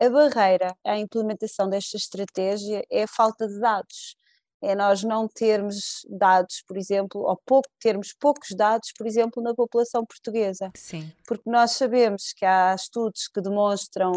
A 0.00 0.08
barreira 0.08 0.74
à 0.82 0.96
implementação 0.96 1.68
desta 1.68 1.98
estratégia 1.98 2.82
é 2.90 3.02
a 3.02 3.08
falta 3.08 3.46
de 3.46 3.60
dados 3.60 4.16
é 4.62 4.74
nós 4.74 5.02
não 5.02 5.28
termos 5.28 6.06
dados, 6.08 6.62
por 6.66 6.76
exemplo, 6.76 7.20
ou 7.20 7.36
pouco, 7.44 7.68
termos 7.80 8.14
poucos 8.18 8.48
dados, 8.56 8.92
por 8.96 9.06
exemplo, 9.06 9.42
na 9.42 9.54
população 9.54 10.04
portuguesa. 10.04 10.70
Sim. 10.74 11.12
Porque 11.26 11.48
nós 11.48 11.72
sabemos 11.72 12.32
que 12.34 12.44
há 12.44 12.74
estudos 12.74 13.28
que 13.28 13.40
demonstram 13.40 14.12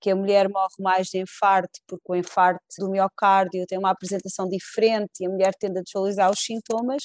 que 0.00 0.10
a 0.10 0.16
mulher 0.16 0.50
morre 0.50 0.74
mais 0.80 1.06
de 1.06 1.18
infarto, 1.18 1.80
porque 1.86 2.04
o 2.06 2.14
infarto 2.14 2.62
do 2.78 2.90
miocárdio 2.90 3.64
tem 3.66 3.78
uma 3.78 3.90
apresentação 3.90 4.46
diferente 4.46 5.12
e 5.20 5.26
a 5.26 5.30
mulher 5.30 5.54
tende 5.54 5.78
a 5.78 5.82
desvalorizar 5.82 6.30
os 6.30 6.40
sintomas, 6.40 7.04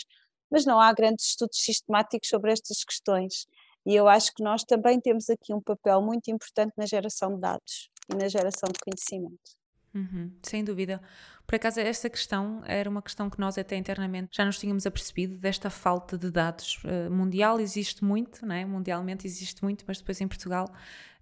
mas 0.51 0.65
não 0.65 0.79
há 0.79 0.91
grandes 0.91 1.27
estudos 1.27 1.59
sistemáticos 1.61 2.27
sobre 2.27 2.51
estas 2.51 2.83
questões. 2.83 3.45
E 3.85 3.95
eu 3.95 4.07
acho 4.07 4.33
que 4.33 4.43
nós 4.43 4.63
também 4.63 4.99
temos 4.99 5.29
aqui 5.29 5.53
um 5.53 5.61
papel 5.61 6.01
muito 6.01 6.29
importante 6.29 6.73
na 6.77 6.85
geração 6.85 7.35
de 7.35 7.39
dados 7.39 7.89
e 8.11 8.15
na 8.17 8.27
geração 8.27 8.67
de 8.69 8.79
conhecimento. 8.79 9.58
Uhum, 9.93 10.31
sem 10.43 10.63
dúvida. 10.63 11.01
Por 11.49 11.55
acaso, 11.55 11.79
esta 11.79 12.09
questão 12.09 12.61
era 12.65 12.87
uma 12.87 13.01
questão 13.01 13.27
que 13.27 13.39
nós 13.39 13.57
até 13.57 13.75
internamente 13.75 14.29
já 14.37 14.45
nos 14.45 14.59
tínhamos 14.59 14.85
apercebido 14.85 15.35
desta 15.37 15.69
falta 15.69 16.15
de 16.15 16.29
dados. 16.29 16.79
Uh, 16.83 17.11
mundial 17.11 17.59
existe 17.59 18.03
muito, 18.03 18.45
não 18.45 18.53
é? 18.53 18.63
mundialmente 18.65 19.25
existe 19.25 19.63
muito, 19.63 19.83
mas 19.87 19.97
depois 19.97 20.21
em 20.21 20.27
Portugal 20.27 20.71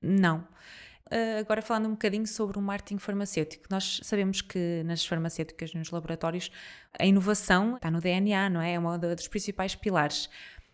não. 0.01 0.39
Uh, 1.09 1.39
agora 1.39 1.61
falando 1.61 1.85
um 1.85 1.91
bocadinho 1.91 2.27
sobre 2.27 2.59
o 2.59 2.61
marketing 2.61 2.97
farmacêutico, 2.97 3.63
nós 3.69 4.01
sabemos 4.03 4.41
que 4.41 4.83
nas 4.83 5.05
farmacêuticas, 5.05 5.73
nos 5.73 5.91
laboratórios, 5.91 6.51
a 6.99 7.05
inovação 7.05 7.77
está 7.77 7.89
no 7.89 8.01
DNA, 8.01 8.49
não 8.49 8.59
é? 8.59 8.73
É 8.73 8.79
um 8.79 8.97
dos 8.99 9.29
principais 9.29 9.75
pilares. 9.75 10.29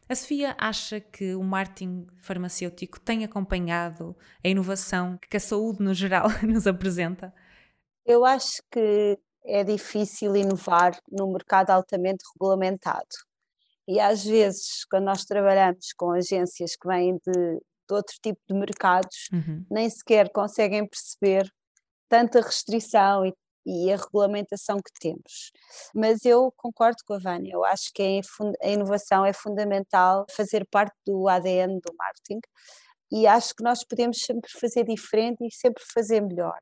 A 0.09 0.15
Sofia 0.15 0.55
acha 0.57 0.99
que 0.99 1.35
o 1.35 1.43
marketing 1.43 2.07
farmacêutico 2.17 2.99
tem 2.99 3.23
acompanhado 3.23 4.15
a 4.43 4.47
inovação 4.47 5.17
que 5.29 5.37
a 5.37 5.39
saúde 5.39 5.83
no 5.83 5.93
geral 5.93 6.27
nos 6.41 6.65
apresenta? 6.65 7.31
Eu 8.05 8.25
acho 8.25 8.61
que 8.71 9.17
é 9.45 9.63
difícil 9.63 10.35
inovar 10.35 10.97
num 11.11 11.31
mercado 11.31 11.71
altamente 11.71 12.23
regulamentado. 12.33 13.15
E 13.87 13.99
às 13.99 14.23
vezes, 14.23 14.85
quando 14.89 15.05
nós 15.05 15.25
trabalhamos 15.25 15.91
com 15.97 16.11
agências 16.11 16.75
que 16.75 16.87
vêm 16.87 17.17
de, 17.25 17.31
de 17.33 17.93
outro 17.93 18.15
tipo 18.21 18.39
de 18.47 18.53
mercados, 18.53 19.27
uhum. 19.31 19.65
nem 19.69 19.89
sequer 19.89 20.29
conseguem 20.31 20.87
perceber 20.87 21.49
tanta 22.07 22.39
restrição 22.39 23.25
e, 23.25 23.33
e, 23.65 23.91
a 23.91 23.97
regulamentação 23.97 24.77
que 24.77 24.91
temos. 24.99 25.51
Mas 25.93 26.23
eu 26.23 26.53
concordo 26.55 26.97
com 27.05 27.15
a 27.15 27.19
Vânia, 27.19 27.53
eu 27.53 27.65
acho 27.65 27.91
que 27.93 28.21
a 28.61 28.69
inovação 28.69 29.25
é 29.25 29.33
fundamental 29.33 30.25
fazer 30.29 30.65
parte 30.71 30.95
do 31.05 31.27
ADN 31.27 31.79
do 31.81 31.93
marketing 31.97 32.39
e 33.11 33.27
acho 33.27 33.53
que 33.53 33.63
nós 33.63 33.83
podemos 33.83 34.17
sempre 34.19 34.49
fazer 34.59 34.85
diferente 34.85 35.45
e 35.45 35.53
sempre 35.53 35.83
fazer 35.93 36.21
melhor 36.21 36.57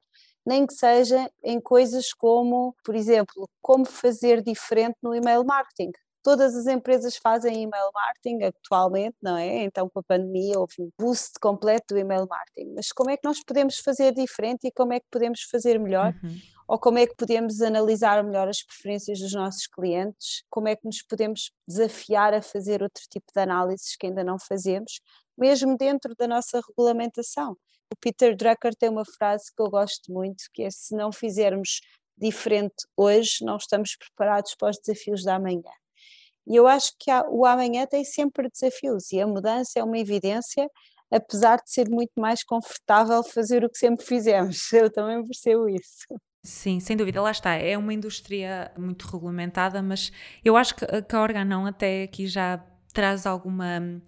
nem 0.46 0.66
que 0.66 0.74
seja 0.74 1.30
em 1.44 1.60
coisas 1.60 2.14
como, 2.14 2.76
por 2.84 2.96
exemplo, 2.96 3.50
como 3.62 3.86
fazer 3.86 4.42
diferente 4.42 4.98
no 5.02 5.14
email 5.16 5.44
marketing. 5.44 5.92
Todas 6.24 6.56
as 6.56 6.68
empresas 6.68 7.18
fazem 7.18 7.64
email 7.64 7.90
marketing 7.94 8.44
atualmente, 8.44 9.18
não 9.22 9.38
é? 9.38 9.64
Então, 9.64 9.90
com 9.90 10.00
a 10.00 10.04
pandemia, 10.04 10.60
houve 10.60 10.76
um 10.80 10.90
boost 11.00 11.40
completo 11.40 11.96
do 11.96 11.98
email 11.98 12.28
marketing. 12.28 12.74
Mas 12.76 12.92
como 12.92 13.10
é 13.10 13.18
que 13.18 13.28
nós 13.28 13.44
podemos 13.44 13.80
fazer 13.80 14.14
diferente 14.14 14.68
e 14.68 14.72
como 14.72 14.94
é 14.94 15.00
que 15.00 15.08
podemos 15.10 15.42
fazer 15.44 15.80
melhor? 15.80 16.14
Uhum. 16.24 16.38
Ou 16.68 16.80
como 16.80 17.00
é 17.00 17.08
que 17.08 17.16
podemos 17.16 17.62
analisar 17.62 18.24
melhor 18.24 18.48
as 18.48 18.64
preferências 18.64 19.20
dos 19.20 19.34
nossos 19.34 19.68
clientes? 19.68 20.44
Como 20.50 20.68
é 20.68 20.76
que 20.76 20.86
nos 20.86 21.02
podemos 21.02 21.52
desafiar 21.68 22.34
a 22.34 22.42
fazer 22.42 22.84
outro 22.84 23.04
tipo 23.10 23.26
de 23.34 23.42
análises 23.42 23.96
que 23.98 24.06
ainda 24.06 24.24
não 24.24 24.38
fazemos, 24.40 25.02
mesmo 25.38 25.76
dentro 25.76 26.16
da 26.16 26.28
nossa 26.28 26.62
regulamentação? 26.66 27.58
O 27.92 27.96
Peter 28.00 28.36
Drucker 28.36 28.74
tem 28.74 28.90
uma 28.90 29.04
frase 29.06 29.54
que 29.56 29.62
eu 29.62 29.70
gosto 29.70 30.12
muito, 30.12 30.46
que 30.54 30.64
é 30.64 30.72
se 30.72 30.96
não 30.96 31.12
fizermos 31.12 31.82
diferente 32.18 32.86
hoje, 32.96 33.44
não 33.44 33.58
estamos 33.58 33.96
preparados 33.98 34.56
para 34.56 34.70
os 34.70 34.78
desafios 34.78 35.24
da 35.24 35.36
amanhã. 35.36 35.72
E 36.48 36.56
eu 36.56 36.68
acho 36.68 36.94
que 36.98 37.12
o 37.30 37.46
amanhã 37.46 37.86
tem 37.86 38.04
sempre 38.04 38.50
desafios 38.50 39.12
e 39.12 39.20
a 39.20 39.28
mudança 39.28 39.80
é 39.80 39.84
uma 39.84 39.98
evidência, 39.98 40.68
apesar 41.12 41.58
de 41.58 41.70
ser 41.72 41.90
muito 41.90 42.14
mais 42.18 42.44
confortável 42.44 43.22
fazer 43.24 43.64
o 43.64 43.70
que 43.70 43.78
sempre 43.78 44.06
fizemos. 44.06 44.72
Eu 44.74 44.90
também 44.92 45.24
percebo 45.26 45.68
isso. 45.68 46.08
Sim, 46.44 46.80
sem 46.80 46.98
dúvida, 46.98 47.22
lá 47.22 47.30
está. 47.30 47.54
É 47.54 47.78
uma 47.78 47.94
indústria 47.94 48.72
muito 48.78 49.06
regulamentada, 49.08 49.80
mas 49.84 50.12
eu 50.44 50.58
acho 50.58 50.74
que, 50.74 50.86
que 51.04 51.16
a 51.16 51.22
Organon 51.22 51.68
até 51.68 52.02
aqui 52.02 52.26
já 52.26 52.58
traz 52.92 53.28
alguma 53.28 54.02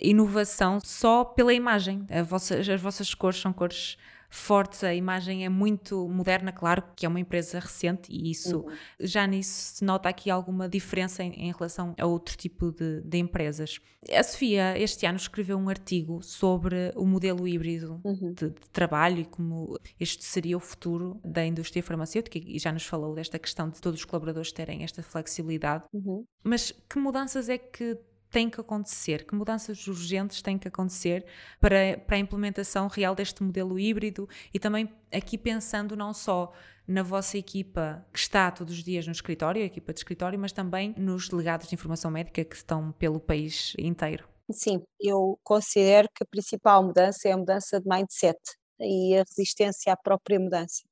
inovação 0.00 0.78
só 0.82 1.24
pela 1.24 1.52
imagem. 1.52 2.06
Vossa, 2.26 2.58
as 2.58 2.80
vossas 2.80 3.14
cores 3.14 3.40
são 3.40 3.52
cores 3.52 3.96
fortes, 4.34 4.82
a 4.82 4.92
imagem 4.92 5.44
é 5.44 5.48
muito 5.48 6.08
moderna, 6.08 6.50
claro 6.50 6.82
que 6.96 7.06
é 7.06 7.08
uma 7.08 7.20
empresa 7.20 7.60
recente 7.60 8.12
e 8.12 8.32
isso 8.32 8.58
uhum. 8.58 8.72
já 8.98 9.26
nisso 9.28 9.76
se 9.76 9.84
nota 9.84 10.08
aqui 10.08 10.28
alguma 10.28 10.68
diferença 10.68 11.22
em, 11.22 11.32
em 11.34 11.52
relação 11.52 11.94
a 11.96 12.04
outro 12.04 12.36
tipo 12.36 12.72
de, 12.72 13.00
de, 13.02 13.18
empresas. 13.18 13.80
A 14.12 14.22
Sofia 14.24 14.76
este 14.76 15.06
ano 15.06 15.16
escreveu 15.16 15.56
um 15.56 15.68
artigo 15.68 16.20
sobre 16.20 16.92
o 16.96 17.06
modelo 17.06 17.46
híbrido 17.46 18.00
uhum. 18.02 18.32
de, 18.32 18.50
de, 18.50 18.70
trabalho 18.72 19.20
e 19.20 19.24
como 19.24 19.78
este 20.00 20.24
seria 20.24 20.56
o 20.56 20.60
futuro 20.60 21.20
da 21.24 21.46
indústria 21.46 21.82
farmacêutica 21.82 22.36
e 22.36 22.58
já 22.58 22.72
nos 22.72 22.84
falou 22.84 23.14
desta 23.14 23.38
questão 23.38 23.70
de 23.70 23.80
todos 23.80 24.00
os 24.00 24.04
colaboradores 24.04 24.50
terem 24.50 24.82
esta 24.82 25.00
flexibilidade. 25.00 25.84
Uhum. 25.92 26.24
Mas 26.42 26.72
que 26.90 26.98
mudanças 26.98 27.48
é 27.48 27.56
que 27.56 27.96
têm 28.34 28.50
que 28.50 28.60
acontecer? 28.60 29.24
Que 29.24 29.34
mudanças 29.34 29.86
urgentes 29.86 30.42
têm 30.42 30.58
que 30.58 30.66
acontecer 30.66 31.24
para, 31.60 31.96
para 32.04 32.16
a 32.16 32.18
implementação 32.18 32.88
real 32.88 33.14
deste 33.14 33.44
modelo 33.44 33.78
híbrido 33.78 34.28
e 34.52 34.58
também 34.58 34.92
aqui 35.12 35.38
pensando 35.38 35.96
não 35.96 36.12
só 36.12 36.52
na 36.86 37.04
vossa 37.04 37.38
equipa 37.38 38.04
que 38.12 38.18
está 38.18 38.50
todos 38.50 38.74
os 38.74 38.82
dias 38.82 39.06
no 39.06 39.12
escritório, 39.12 39.62
a 39.62 39.64
equipa 39.64 39.92
de 39.92 40.00
escritório, 40.00 40.36
mas 40.36 40.50
também 40.50 40.92
nos 40.98 41.28
delegados 41.28 41.68
de 41.68 41.76
informação 41.76 42.10
médica 42.10 42.44
que 42.44 42.56
estão 42.56 42.90
pelo 42.92 43.20
país 43.20 43.72
inteiro? 43.78 44.28
Sim, 44.50 44.82
eu 45.00 45.38
considero 45.44 46.08
que 46.12 46.24
a 46.24 46.26
principal 46.26 46.82
mudança 46.82 47.28
é 47.28 47.32
a 47.32 47.36
mudança 47.36 47.80
de 47.80 47.88
mindset 47.88 48.38
e 48.80 49.16
a 49.16 49.22
resistência 49.22 49.92
à 49.92 49.96
própria 49.96 50.40
mudança. 50.40 50.82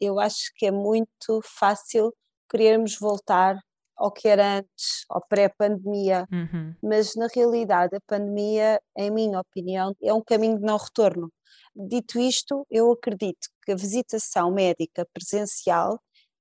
Eu 0.00 0.20
acho 0.20 0.52
que 0.54 0.66
é 0.66 0.70
muito 0.70 1.42
fácil 1.42 2.14
querermos 2.48 2.96
voltar 2.96 3.58
ao 3.96 4.12
que 4.12 4.28
era 4.28 4.58
antes, 4.58 5.04
ao 5.08 5.26
pré-pandemia, 5.26 6.26
uhum. 6.30 6.74
mas 6.82 7.14
na 7.16 7.28
realidade 7.34 7.96
a 7.96 8.00
pandemia, 8.06 8.80
em 8.96 9.10
minha 9.10 9.40
opinião, 9.40 9.94
é 10.02 10.12
um 10.12 10.22
caminho 10.22 10.58
de 10.58 10.64
não 10.64 10.76
retorno. 10.76 11.32
Dito 11.74 12.18
isto, 12.18 12.66
eu 12.70 12.92
acredito 12.92 13.48
que 13.64 13.72
a 13.72 13.76
visitação 13.76 14.50
médica 14.50 15.06
presencial 15.12 15.98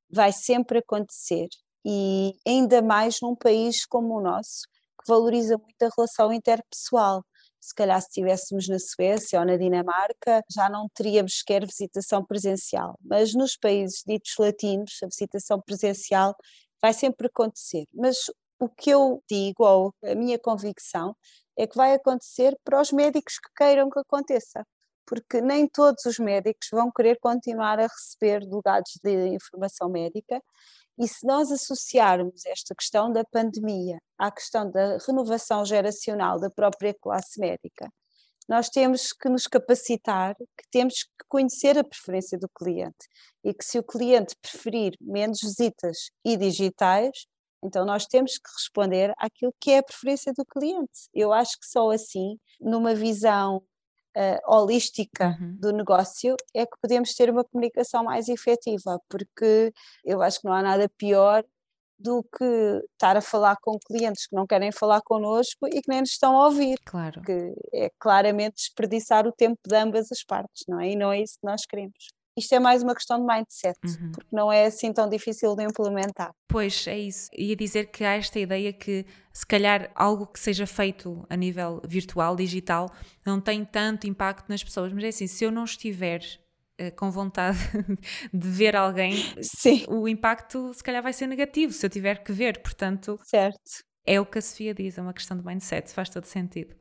vai 0.10 0.32
sempre 0.32 0.80
acontecer 0.80 1.48
e 1.86 2.34
ainda 2.48 2.82
mais 2.82 3.18
num 3.22 3.36
país 3.36 3.86
como 3.86 4.18
o 4.18 4.22
nosso, 4.22 4.64
que 5.00 5.08
valoriza 5.08 5.58
muito 5.58 5.82
a 5.84 5.90
relação 5.96 6.34
interpessoal. 6.34 7.24
Se 7.62 7.74
calhar, 7.74 8.00
se 8.02 8.08
estivéssemos 8.08 8.68
na 8.68 8.78
Suécia 8.80 9.40
ou 9.40 9.46
na 9.46 9.58
Dinamarca, 9.58 10.44
já 10.52 10.70
não 10.70 10.88
teríamos 10.94 11.40
sequer 11.40 11.66
visitação 11.66 12.24
presencial. 12.24 12.98
Mas 13.02 13.34
nos 13.34 13.58
países 13.58 14.04
ditos 14.06 14.34
latinos, 14.38 15.00
a 15.04 15.08
visitação 15.08 15.60
presencial 15.62 16.36
vai 16.86 16.94
sempre 16.94 17.28
acontecer. 17.28 17.86
Mas 17.92 18.16
o 18.60 18.70
que 18.70 18.92
eu 18.92 19.24
digo, 19.30 19.66
ou 19.66 19.94
a 20.04 20.14
minha 20.14 20.38
convicção, 20.38 21.16
é 21.58 21.66
que 21.66 21.76
vai 21.76 21.96
acontecer 21.96 22.56
para 22.64 22.80
os 22.80 22.92
médicos 22.92 23.40
que 23.40 23.50
queiram 23.58 23.90
que 23.90 24.00
aconteça. 24.00 24.64
Porque 25.08 25.42
nem 25.42 25.68
todos 25.68 26.06
os 26.06 26.20
médicos 26.20 26.68
vão 26.72 26.92
querer 26.92 27.18
continuar 27.20 27.80
a 27.80 27.88
receber 27.88 28.42
delegados 28.42 28.92
de 29.04 29.30
informação 29.30 29.90
médica, 29.90 30.40
e 30.98 31.08
se 31.08 31.26
nós 31.26 31.52
associarmos 31.52 32.46
esta 32.46 32.74
questão 32.76 33.12
da 33.12 33.24
pandemia 33.26 34.00
à 34.18 34.32
questão 34.32 34.70
da 34.70 34.98
renovação 35.06 35.66
geracional 35.66 36.40
da 36.40 36.50
própria 36.50 36.94
classe 36.94 37.40
médica, 37.40 37.90
nós 38.48 38.70
temos 38.70 39.12
que 39.12 39.30
nos 39.30 39.48
capacitar, 39.48 40.36
que 40.36 40.70
temos 40.72 41.04
que 41.04 41.26
conhecer 41.28 41.78
a 41.78 41.84
preferência 41.84 42.38
do 42.38 42.50
cliente 42.50 43.08
e 43.44 43.54
que 43.54 43.66
se 43.66 43.80
o 43.80 43.84
cliente 43.84 44.36
preferir 44.42 44.96
menos 45.02 45.40
visitas 45.42 46.10
e 46.24 46.38
digitais, 46.38 47.26
então 47.64 47.86
nós 47.86 48.06
temos 48.06 48.38
que 48.38 48.50
responder 48.56 49.14
àquilo 49.18 49.54
que 49.60 49.72
é 49.72 49.80
a 49.80 49.84
preferência 49.84 50.32
do 50.34 50.46
cliente. 50.46 51.10
Eu 51.14 51.34
acho 51.34 51.60
que 51.60 51.66
só 51.66 51.90
assim, 51.90 52.38
numa 52.62 52.94
visão 52.94 53.58
uh, 54.16 54.54
holística 54.54 55.38
uhum. 55.40 55.58
do 55.60 55.72
negócio, 55.74 56.36
é 56.54 56.66
que 56.66 56.78
podemos 56.82 57.14
ter 57.14 57.30
uma 57.30 57.44
comunicação 57.44 58.04
mais 58.04 58.30
efetiva, 58.30 59.00
porque 59.10 59.74
eu 60.04 60.22
acho 60.22 60.40
que 60.40 60.46
não 60.46 60.54
há 60.54 60.62
nada 60.62 60.90
pior 60.98 61.44
do 61.98 62.24
que 62.24 62.82
estar 62.94 63.18
a 63.18 63.22
falar 63.22 63.56
com 63.62 63.78
clientes 63.80 64.28
que 64.28 64.36
não 64.36 64.46
querem 64.46 64.72
falar 64.72 65.02
connosco 65.02 65.68
e 65.68 65.82
que 65.82 65.90
nem 65.90 66.02
nos 66.02 66.12
estão 66.12 66.38
a 66.38 66.46
ouvir. 66.46 66.78
Claro. 66.86 67.22
Que 67.22 67.54
é 67.74 67.90
claramente 68.00 68.56
desperdiçar 68.56 69.28
o 69.28 69.32
tempo 69.32 69.60
de 69.66 69.76
ambas 69.76 70.12
as 70.12 70.24
partes, 70.24 70.64
não 70.68 70.80
é? 70.80 70.92
E 70.92 70.96
não 70.96 71.12
é 71.12 71.22
isso 71.22 71.36
que 71.40 71.48
nós 71.48 71.62
queremos. 71.66 72.08
Isto 72.38 72.54
é 72.54 72.60
mais 72.60 72.84
uma 72.84 72.94
questão 72.94 73.18
de 73.18 73.26
mindset, 73.26 73.80
uhum. 73.86 74.12
porque 74.12 74.36
não 74.36 74.52
é 74.52 74.66
assim 74.66 74.92
tão 74.92 75.08
difícil 75.08 75.56
de 75.56 75.64
implementar. 75.64 76.32
Pois, 76.50 76.86
é 76.86 76.98
isso. 76.98 77.30
Ia 77.34 77.56
dizer 77.56 77.86
que 77.86 78.04
há 78.04 78.16
esta 78.16 78.38
ideia 78.38 78.74
que, 78.74 79.06
se 79.32 79.48
calhar, 79.48 79.90
algo 79.96 80.28
que 80.28 80.38
seja 80.38 80.68
feito 80.68 81.26
a 81.30 81.38
nível 81.38 81.82
virtual, 81.88 82.36
digital, 82.36 82.92
não 83.26 83.40
tem 83.40 83.64
tanto 83.64 84.06
impacto 84.06 84.50
nas 84.50 84.62
pessoas. 84.62 84.92
Mas 84.92 85.06
é 85.06 85.08
assim, 85.08 85.28
se 85.28 85.46
eu 85.46 85.52
não 85.52 85.64
estiver 85.64 86.20
com 86.96 87.10
vontade 87.10 87.58
de 88.34 88.48
ver 88.50 88.76
alguém, 88.76 89.14
Sim. 89.42 89.86
o 89.88 90.08
impacto 90.08 90.74
se 90.74 90.84
calhar 90.84 91.02
vai 91.02 91.14
ser 91.14 91.28
negativo 91.28 91.72
se 91.74 91.86
eu 91.86 91.90
tiver 91.90 92.24
que 92.24 92.32
ver, 92.32 92.62
portanto. 92.62 93.20
Certo. 93.24 93.84
É 94.06 94.20
o 94.20 94.26
que 94.26 94.38
a 94.38 94.42
Sofia 94.42 94.74
diz, 94.74 94.98
é 94.98 95.02
uma 95.02 95.14
questão 95.14 95.36
de 95.38 95.44
mindset, 95.46 95.92
faz 95.92 96.10
todo 96.10 96.26
sentido. 96.26 96.76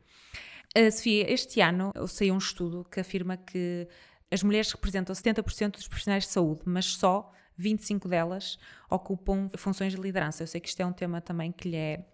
A 0.76 0.90
Sofia, 0.90 1.32
este 1.32 1.60
ano 1.60 1.92
saiu 2.08 2.34
um 2.34 2.38
estudo 2.38 2.84
que 2.90 3.00
afirma 3.00 3.36
que 3.36 3.88
As 4.30 4.42
mulheres 4.42 4.72
representam 4.72 5.14
70% 5.14 5.72
dos 5.72 5.86
profissionais 5.86 6.24
de 6.24 6.30
saúde, 6.30 6.62
mas 6.64 6.86
só 6.96 7.30
25 7.56 8.08
delas 8.08 8.58
ocupam 8.90 9.48
funções 9.56 9.92
de 9.94 10.00
liderança. 10.00 10.42
Eu 10.42 10.46
sei 10.48 10.60
que 10.60 10.68
isto 10.68 10.80
é 10.80 10.86
um 10.86 10.92
tema 10.92 11.20
também 11.20 11.52
que 11.52 11.68
lhe 11.68 11.76
é 11.76 12.04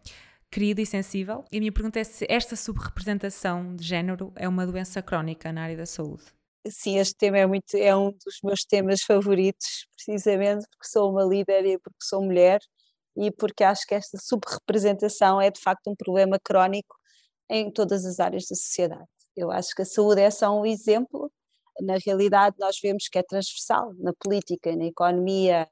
querido 0.50 0.80
e 0.80 0.86
sensível. 0.86 1.44
E 1.50 1.56
a 1.56 1.60
minha 1.60 1.72
pergunta 1.72 1.98
é 1.98 2.04
se 2.04 2.26
esta 2.28 2.56
subrepresentação 2.56 3.74
de 3.74 3.84
género 3.84 4.32
é 4.36 4.48
uma 4.48 4.66
doença 4.66 5.00
crónica 5.00 5.52
na 5.52 5.62
área 5.62 5.76
da 5.76 5.86
saúde. 5.86 6.24
Sim, 6.68 6.98
este 6.98 7.14
tema 7.16 7.38
é, 7.38 7.46
muito, 7.46 7.74
é 7.74 7.96
um 7.96 8.10
dos 8.10 8.38
meus 8.44 8.64
temas 8.64 9.02
favoritos, 9.02 9.86
precisamente 9.96 10.66
porque 10.70 10.88
sou 10.88 11.10
uma 11.10 11.24
líder 11.24 11.64
e 11.64 11.78
porque 11.78 11.98
sou 12.02 12.22
mulher 12.22 12.60
e 13.16 13.30
porque 13.32 13.64
acho 13.64 13.86
que 13.86 13.94
esta 13.94 14.18
subrepresentação 14.18 15.40
é 15.40 15.50
de 15.50 15.60
facto 15.60 15.88
um 15.90 15.96
problema 15.96 16.38
crónico 16.42 16.96
em 17.50 17.72
todas 17.72 18.04
as 18.06 18.20
áreas 18.20 18.44
da 18.50 18.56
sociedade. 18.56 19.06
Eu 19.36 19.50
acho 19.50 19.74
que 19.74 19.82
a 19.82 19.86
saúde 19.86 20.20
é 20.22 20.30
só 20.30 20.50
um 20.58 20.66
exemplo, 20.66 21.32
na 21.80 21.96
realidade 22.04 22.56
nós 22.58 22.76
vemos 22.82 23.08
que 23.08 23.18
é 23.18 23.22
transversal 23.22 23.92
na 23.98 24.12
política, 24.20 24.76
na 24.76 24.86
economia, 24.86 25.68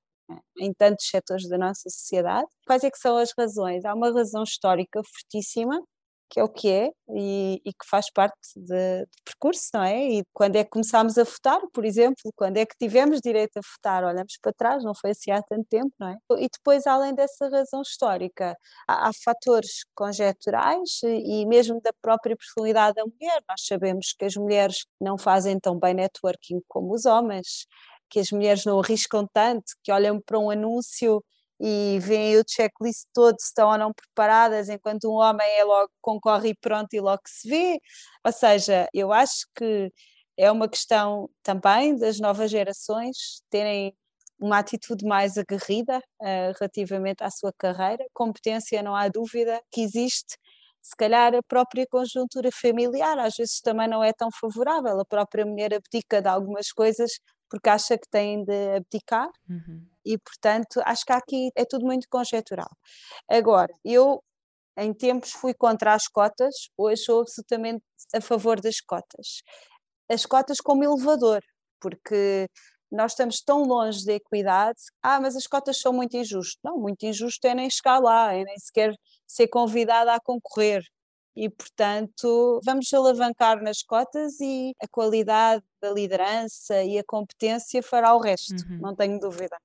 em 0.59 0.73
tantos 0.75 1.09
setores 1.09 1.49
da 1.49 1.59
nossa 1.59 1.89
sociedade. 1.91 2.47
Quais 2.67 2.85
é 2.85 2.91
que 2.91 2.99
são 2.99 3.17
as 3.19 3.33
razões? 3.39 3.85
Há 3.85 3.95
uma 3.95 4.13
razão 4.13 4.43
histórica 4.43 5.03
fortíssima, 5.05 5.83
que 6.31 6.41
é 6.41 6.45
o 6.45 6.49
que 6.49 6.71
é 6.71 6.91
e, 7.11 7.61
e 7.65 7.73
que 7.73 7.87
faz 7.89 8.11
parte 8.13 8.37
de, 8.57 9.07
percurso, 9.25 9.71
não 9.75 9.83
é? 9.83 9.99
E 10.11 10.25
quando 10.33 10.57
é 10.57 10.65
que 10.65 10.71
começámos 10.71 11.17
a 11.19 11.25
votar, 11.25 11.61
por 11.73 11.85
exemplo, 11.85 12.33
quando 12.37 12.57
é 12.59 12.67
que 12.67 12.77
tivemos 12.79 13.21
direito 13.21 13.59
a 13.59 13.61
votar, 13.61 14.05
olhamos 14.05 14.39
para 14.41 14.53
trás, 14.53 14.85
não 14.85 14.95
foi 14.95 15.11
assim 15.11 15.31
há 15.31 15.43
tanto 15.43 15.67
tempo, 15.69 15.93
não 15.99 16.09
é? 16.09 16.17
E 16.39 16.49
depois, 16.49 16.87
além 16.87 17.15
dessa 17.15 17.49
razão 17.49 17.83
histórica, 17.83 18.57
há, 18.87 19.09
há 19.09 19.13
fatores 19.25 19.85
conjecturais 19.95 21.01
e 21.05 21.47
mesmo 21.47 21.81
da 21.81 21.93
própria 22.03 22.37
personalidade 22.37 22.97
da 22.97 23.05
mulher. 23.05 23.43
Nós 23.49 23.65
sabemos 23.67 24.15
que 24.19 24.25
as 24.25 24.35
mulheres 24.37 24.85
não 25.01 25.17
fazem 25.19 25.59
tão 25.59 25.79
bem 25.79 25.95
networking 25.95 26.61
como 26.69 26.95
os 26.95 27.07
homens, 27.07 27.67
que 28.11 28.21
as 28.21 28.31
mulheres 28.31 28.65
não 28.65 28.81
arriscam 28.81 29.27
tanto, 29.33 29.65
que 29.83 29.93
olham 29.93 30.21
para 30.21 30.39
um 30.39 30.51
anúncio 30.51 31.23
e 31.61 31.99
veem 32.01 32.37
o 32.39 32.45
checklist 32.47 33.07
todo 33.13 33.37
se 33.41 33.49
estão 33.49 33.71
ou 33.71 33.79
não 33.79 33.93
preparadas, 33.93 34.69
enquanto 34.69 35.11
um 35.11 35.17
homem 35.17 35.47
é 35.59 35.65
logo 35.65 35.91
concorre 36.01 36.51
e 36.51 36.55
pronto 36.55 36.93
e 36.95 37.01
logo 37.01 37.23
se 37.27 37.49
vê. 37.49 37.81
Ou 38.25 38.33
seja, 38.33 38.89
eu 38.95 39.13
acho 39.13 39.47
que 39.55 39.93
é 40.37 40.51
uma 40.53 40.69
questão 40.69 41.29
também 41.43 41.97
das 41.97 42.21
novas 42.21 42.51
gerações 42.51 43.43
terem 43.51 43.93
uma 44.39 44.59
atitude 44.59 45.05
mais 45.05 45.37
aguerrida 45.37 45.99
uh, 45.99 46.55
relativamente 46.61 47.25
à 47.25 47.31
sua 47.31 47.53
carreira. 47.59 48.05
Competência, 48.15 48.83
não 48.83 48.95
há 48.95 49.09
dúvida 49.09 49.61
que 49.73 49.81
existe. 49.81 50.39
Se 50.81 50.97
calhar 50.97 51.35
a 51.35 51.43
própria 51.43 51.85
conjuntura 51.91 52.51
familiar 52.53 53.19
às 53.19 53.35
vezes 53.35 53.61
também 53.61 53.89
não 53.89 54.03
é 54.03 54.13
tão 54.13 54.29
favorável. 54.31 55.01
A 55.01 55.05
própria 55.05 55.45
mulher 55.45 55.75
abdica 55.75 56.23
de 56.23 56.29
algumas 56.29 56.71
coisas 56.71 57.11
porque 57.51 57.69
acha 57.69 57.99
que 57.99 58.09
tem 58.09 58.45
de 58.45 58.77
abdicar. 58.77 59.29
Uhum 59.49 59.85
e, 60.09 60.19
portanto, 60.19 60.81
acho 60.87 61.05
que 61.05 61.13
aqui 61.13 61.51
é 61.55 61.65
tudo 61.65 61.85
muito 61.85 62.09
conjectural. 62.11 62.71
Agora, 63.29 63.73
eu 63.85 64.23
em 64.79 64.95
tempos 64.95 65.33
fui 65.33 65.53
contra 65.55 65.95
as 65.95 66.07
cotas, 66.09 66.55
hoje 66.77 67.03
sou 67.03 67.21
absolutamente 67.23 67.85
a 68.15 68.21
favor 68.21 68.61
das 68.61 68.81
cotas. 68.81 69.43
As 70.11 70.25
cotas 70.25 70.59
como 70.59 70.85
elevador, 70.85 71.41
porque 71.81 72.49
nós 72.91 73.13
estamos 73.13 73.41
tão 73.43 73.65
longe 73.65 74.05
da 74.07 74.15
equidade. 74.15 74.79
Ah, 75.03 75.21
mas 75.21 75.37
as 75.37 75.47
cotas 75.47 75.81
são 75.81 75.93
muito 75.93 76.17
injustas. 76.17 76.59
Não, 76.65 76.79
muito 76.79 77.05
injusto 77.05 77.47
é 77.47 77.55
nem 77.55 77.69
chegar 77.69 77.99
lá, 77.99 78.33
é 78.33 78.45
nem 78.45 78.59
sequer 78.59 78.95
ser 79.27 79.49
convidada 79.49 80.15
a 80.15 80.21
concorrer. 80.21 80.83
E, 81.37 81.49
portanto, 81.51 82.61
vamos 82.65 82.93
alavancar 82.93 83.63
nas 83.63 83.83
cotas 83.83 84.41
e 84.41 84.73
a 84.83 84.89
qualidade 84.89 85.63
da 85.81 85.91
liderança 85.91 86.83
e 86.83 86.99
a 86.99 87.05
competência 87.07 87.83
fará 87.83 88.15
o 88.15 88.21
resto, 88.21 88.55
uhum. 88.69 88.79
não 88.81 88.97
tenho 88.97 89.21
dúvida. 89.21 89.57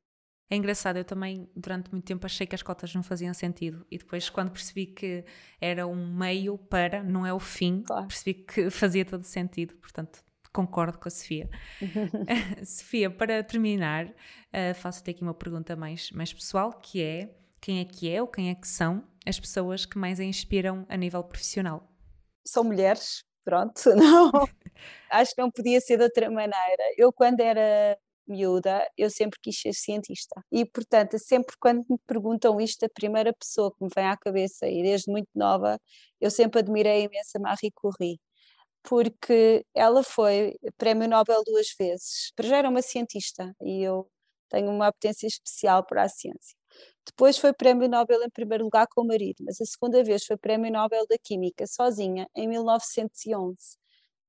É 0.53 0.55
engraçado, 0.55 0.97
eu 0.97 1.03
também 1.03 1.49
durante 1.55 1.91
muito 1.91 2.05
tempo 2.05 2.23
achei 2.27 2.45
que 2.45 2.53
as 2.53 2.61
cotas 2.61 2.93
não 2.93 3.01
faziam 3.01 3.33
sentido 3.33 3.83
e 3.89 3.97
depois 3.97 4.29
quando 4.29 4.51
percebi 4.51 4.85
que 4.85 5.25
era 5.59 5.87
um 5.87 6.15
meio 6.15 6.59
para, 6.59 7.01
não 7.01 7.25
é 7.25 7.33
o 7.33 7.39
fim, 7.39 7.81
claro. 7.81 8.05
percebi 8.05 8.35
que 8.35 8.69
fazia 8.69 9.03
todo 9.03 9.23
sentido, 9.23 9.73
portanto 9.77 10.23
concordo 10.53 10.99
com 10.99 11.07
a 11.07 11.11
Sofia. 11.11 11.49
Sofia, 12.63 13.09
para 13.09 13.43
terminar, 13.43 14.05
uh, 14.05 14.75
faço-te 14.75 15.09
aqui 15.09 15.23
uma 15.23 15.33
pergunta 15.33 15.75
mais, 15.75 16.11
mais 16.11 16.31
pessoal, 16.31 16.71
que 16.71 17.01
é 17.01 17.35
quem 17.59 17.79
é 17.79 17.85
que 17.85 18.07
é 18.11 18.21
ou 18.21 18.27
quem 18.27 18.51
é 18.51 18.53
que 18.53 18.67
são 18.67 19.03
as 19.25 19.39
pessoas 19.39 19.87
que 19.87 19.97
mais 19.97 20.19
a 20.19 20.23
inspiram 20.23 20.85
a 20.87 20.95
nível 20.95 21.23
profissional? 21.23 21.91
São 22.45 22.63
mulheres, 22.63 23.23
pronto, 23.43 23.81
não, 23.95 24.29
acho 25.09 25.33
que 25.33 25.41
não 25.41 25.49
podia 25.49 25.81
ser 25.81 25.97
de 25.97 26.03
outra 26.03 26.29
maneira. 26.29 26.93
Eu 26.95 27.11
quando 27.11 27.39
era 27.39 27.97
miúda, 28.27 28.87
eu 28.97 29.09
sempre 29.09 29.39
quis 29.41 29.59
ser 29.59 29.73
cientista. 29.73 30.41
E, 30.51 30.65
portanto, 30.65 31.17
sempre 31.19 31.55
quando 31.59 31.85
me 31.89 31.97
perguntam 32.07 32.59
isto, 32.61 32.83
a 32.85 32.89
primeira 32.89 33.33
pessoa 33.33 33.71
que 33.71 33.83
me 33.83 33.89
vem 33.95 34.05
à 34.07 34.17
cabeça, 34.17 34.67
e 34.67 34.83
desde 34.83 35.11
muito 35.11 35.29
nova, 35.35 35.79
eu 36.21 36.31
sempre 36.31 36.59
admirei 36.61 37.03
imenso 37.05 37.37
a 37.37 37.39
Marie 37.41 37.71
Curie, 37.73 38.19
porque 38.83 39.65
ela 39.75 40.03
foi 40.03 40.55
prémio 40.77 41.07
Nobel 41.09 41.43
duas 41.45 41.67
vezes. 41.79 42.31
Já 42.41 42.57
era 42.57 42.69
uma 42.69 42.81
cientista 42.81 43.53
e 43.61 43.83
eu 43.83 44.09
tenho 44.49 44.69
uma 44.71 44.91
potência 44.91 45.27
especial 45.27 45.85
para 45.85 46.03
a 46.03 46.09
ciência. 46.09 46.55
Depois 47.05 47.37
foi 47.37 47.53
prémio 47.53 47.89
Nobel 47.89 48.23
em 48.23 48.29
primeiro 48.29 48.63
lugar 48.65 48.87
com 48.87 49.01
o 49.01 49.07
marido, 49.07 49.43
mas 49.45 49.59
a 49.61 49.65
segunda 49.65 50.03
vez 50.03 50.25
foi 50.25 50.37
prémio 50.37 50.71
Nobel 50.71 51.05
da 51.09 51.17
Química, 51.21 51.65
sozinha, 51.67 52.27
em 52.35 52.47
1911, 52.47 53.55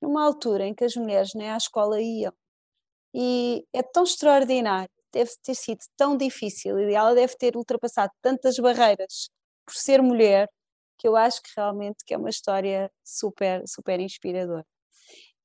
numa 0.02 0.24
altura 0.24 0.66
em 0.66 0.74
que 0.74 0.84
as 0.84 0.94
mulheres 0.96 1.32
nem 1.34 1.50
à 1.50 1.56
escola 1.56 2.00
iam 2.00 2.32
e 3.14 3.64
é 3.72 3.82
tão 3.82 4.02
extraordinário, 4.04 4.90
deve 5.12 5.30
ter 5.42 5.54
sido 5.54 5.80
tão 5.96 6.16
difícil. 6.16 6.78
E 6.80 6.94
ela 6.94 7.14
deve 7.14 7.36
ter 7.36 7.56
ultrapassado 7.56 8.12
tantas 8.20 8.56
barreiras 8.58 9.30
por 9.64 9.74
ser 9.74 10.02
mulher 10.02 10.48
que 10.98 11.08
eu 11.08 11.16
acho 11.16 11.42
que 11.42 11.50
realmente 11.56 12.04
que 12.04 12.14
é 12.14 12.18
uma 12.18 12.30
história 12.30 12.90
super, 13.04 13.62
super 13.66 14.00
inspiradora. 14.00 14.66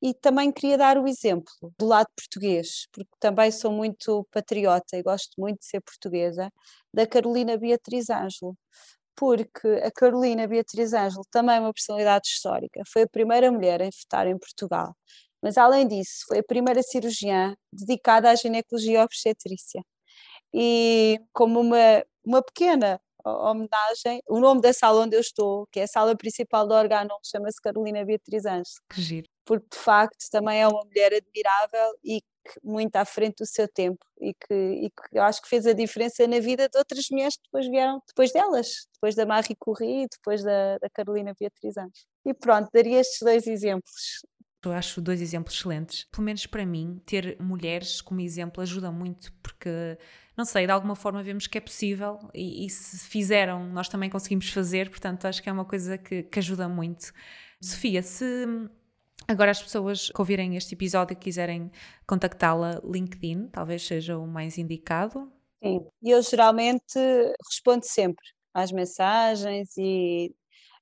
E 0.01 0.13
também 0.13 0.51
queria 0.51 0.77
dar 0.77 0.97
o 0.97 1.07
exemplo 1.07 1.51
do 1.77 1.85
lado 1.85 2.07
português, 2.17 2.87
porque 2.93 3.11
também 3.19 3.51
sou 3.51 3.71
muito 3.71 4.25
patriota 4.31 4.97
e 4.97 5.03
gosto 5.03 5.31
muito 5.37 5.59
de 5.59 5.65
ser 5.65 5.81
portuguesa, 5.81 6.49
da 6.93 7.05
Carolina 7.05 7.57
Beatriz 7.57 8.09
Ângelo, 8.09 8.55
porque 9.15 9.67
a 9.83 9.91
Carolina 9.91 10.47
Beatriz 10.47 10.93
Ângelo 10.93 11.25
também 11.29 11.57
é 11.57 11.59
uma 11.59 11.73
personalidade 11.73 12.29
histórica, 12.29 12.81
foi 12.87 13.03
a 13.03 13.07
primeira 13.07 13.51
mulher 13.51 13.81
em 13.81 13.89
votar 13.91 14.25
em 14.27 14.37
Portugal, 14.39 14.95
mas, 15.41 15.57
além 15.57 15.87
disso, 15.87 16.25
foi 16.27 16.39
a 16.39 16.43
primeira 16.43 16.81
cirurgiã 16.83 17.55
dedicada 17.71 18.29
à 18.29 18.35
ginecologia 18.35 19.03
obstetrícia. 19.03 19.81
E 20.53 21.19
como 21.31 21.59
uma, 21.59 22.03
uma 22.25 22.41
pequena 22.43 22.99
homenagem, 23.25 24.21
o 24.27 24.39
nome 24.39 24.61
da 24.61 24.73
sala 24.73 25.03
onde 25.03 25.15
eu 25.15 25.21
estou, 25.21 25.67
que 25.71 25.79
é 25.79 25.83
a 25.83 25.87
sala 25.87 26.15
principal 26.15 26.67
do 26.67 26.73
Organon, 26.73 27.17
chama-se 27.23 27.61
Carolina 27.61 28.03
Beatriz 28.05 28.45
Anjos. 28.45 28.79
Que 28.89 29.01
giro. 29.01 29.27
Porque, 29.45 29.67
de 29.71 29.77
facto, 29.77 30.25
também 30.31 30.61
é 30.61 30.67
uma 30.67 30.83
mulher 30.83 31.13
admirável 31.13 31.91
e 32.03 32.21
muito 32.63 32.95
à 32.95 33.05
frente 33.05 33.37
do 33.37 33.45
seu 33.45 33.67
tempo 33.67 34.03
e 34.19 34.33
que, 34.33 34.53
e 34.53 34.89
que 34.89 35.17
eu 35.17 35.21
acho 35.21 35.41
que 35.41 35.49
fez 35.49 35.67
a 35.67 35.73
diferença 35.73 36.25
na 36.27 36.39
vida 36.39 36.67
de 36.67 36.77
outras 36.77 37.05
mulheres 37.11 37.35
que 37.35 37.43
depois 37.43 37.67
vieram 37.67 38.01
depois 38.07 38.31
delas, 38.31 38.87
depois 38.93 39.15
da 39.15 39.25
Marie 39.25 39.55
Curie 39.59 40.03
e 40.03 40.07
depois 40.07 40.43
da, 40.43 40.77
da 40.79 40.89
Carolina 40.89 41.33
Beatriz 41.39 41.77
Anjos. 41.77 42.07
E 42.25 42.33
pronto, 42.33 42.69
daria 42.73 42.99
estes 42.99 43.19
dois 43.21 43.45
exemplos. 43.45 44.21
Eu 44.63 44.73
acho 44.73 44.99
dois 44.99 45.21
exemplos 45.21 45.55
excelentes. 45.55 46.05
Pelo 46.11 46.23
menos 46.23 46.45
para 46.45 46.65
mim, 46.65 47.01
ter 47.05 47.37
mulheres 47.39 48.01
como 48.01 48.19
exemplo 48.19 48.61
ajuda 48.61 48.91
muito, 48.91 49.31
porque, 49.41 49.97
não 50.35 50.43
sei, 50.43 50.65
de 50.65 50.71
alguma 50.71 50.95
forma 50.95 51.23
vemos 51.23 51.47
que 51.47 51.57
é 51.57 51.61
possível 51.61 52.19
e, 52.33 52.65
e 52.65 52.69
se 52.69 53.07
fizeram, 53.07 53.69
nós 53.69 53.87
também 53.87 54.09
conseguimos 54.09 54.49
fazer, 54.49 54.89
portanto, 54.89 55.25
acho 55.25 55.41
que 55.41 55.49
é 55.49 55.51
uma 55.51 55.65
coisa 55.65 55.97
que, 55.97 56.23
que 56.23 56.39
ajuda 56.39 56.67
muito. 56.67 57.13
Sofia, 57.61 58.03
se 58.03 58.45
agora 59.27 59.51
as 59.51 59.61
pessoas 59.61 60.09
que 60.09 60.21
ouvirem 60.21 60.57
este 60.57 60.73
episódio 60.75 61.15
quiserem 61.15 61.71
contactá-la, 62.05 62.81
LinkedIn 62.83 63.47
talvez 63.47 63.85
seja 63.85 64.17
o 64.17 64.27
mais 64.27 64.57
indicado. 64.57 65.31
Sim, 65.63 65.85
eu 66.03 66.21
geralmente 66.21 66.97
respondo 67.49 67.85
sempre 67.85 68.25
às 68.53 68.71
mensagens 68.71 69.77
e 69.77 70.33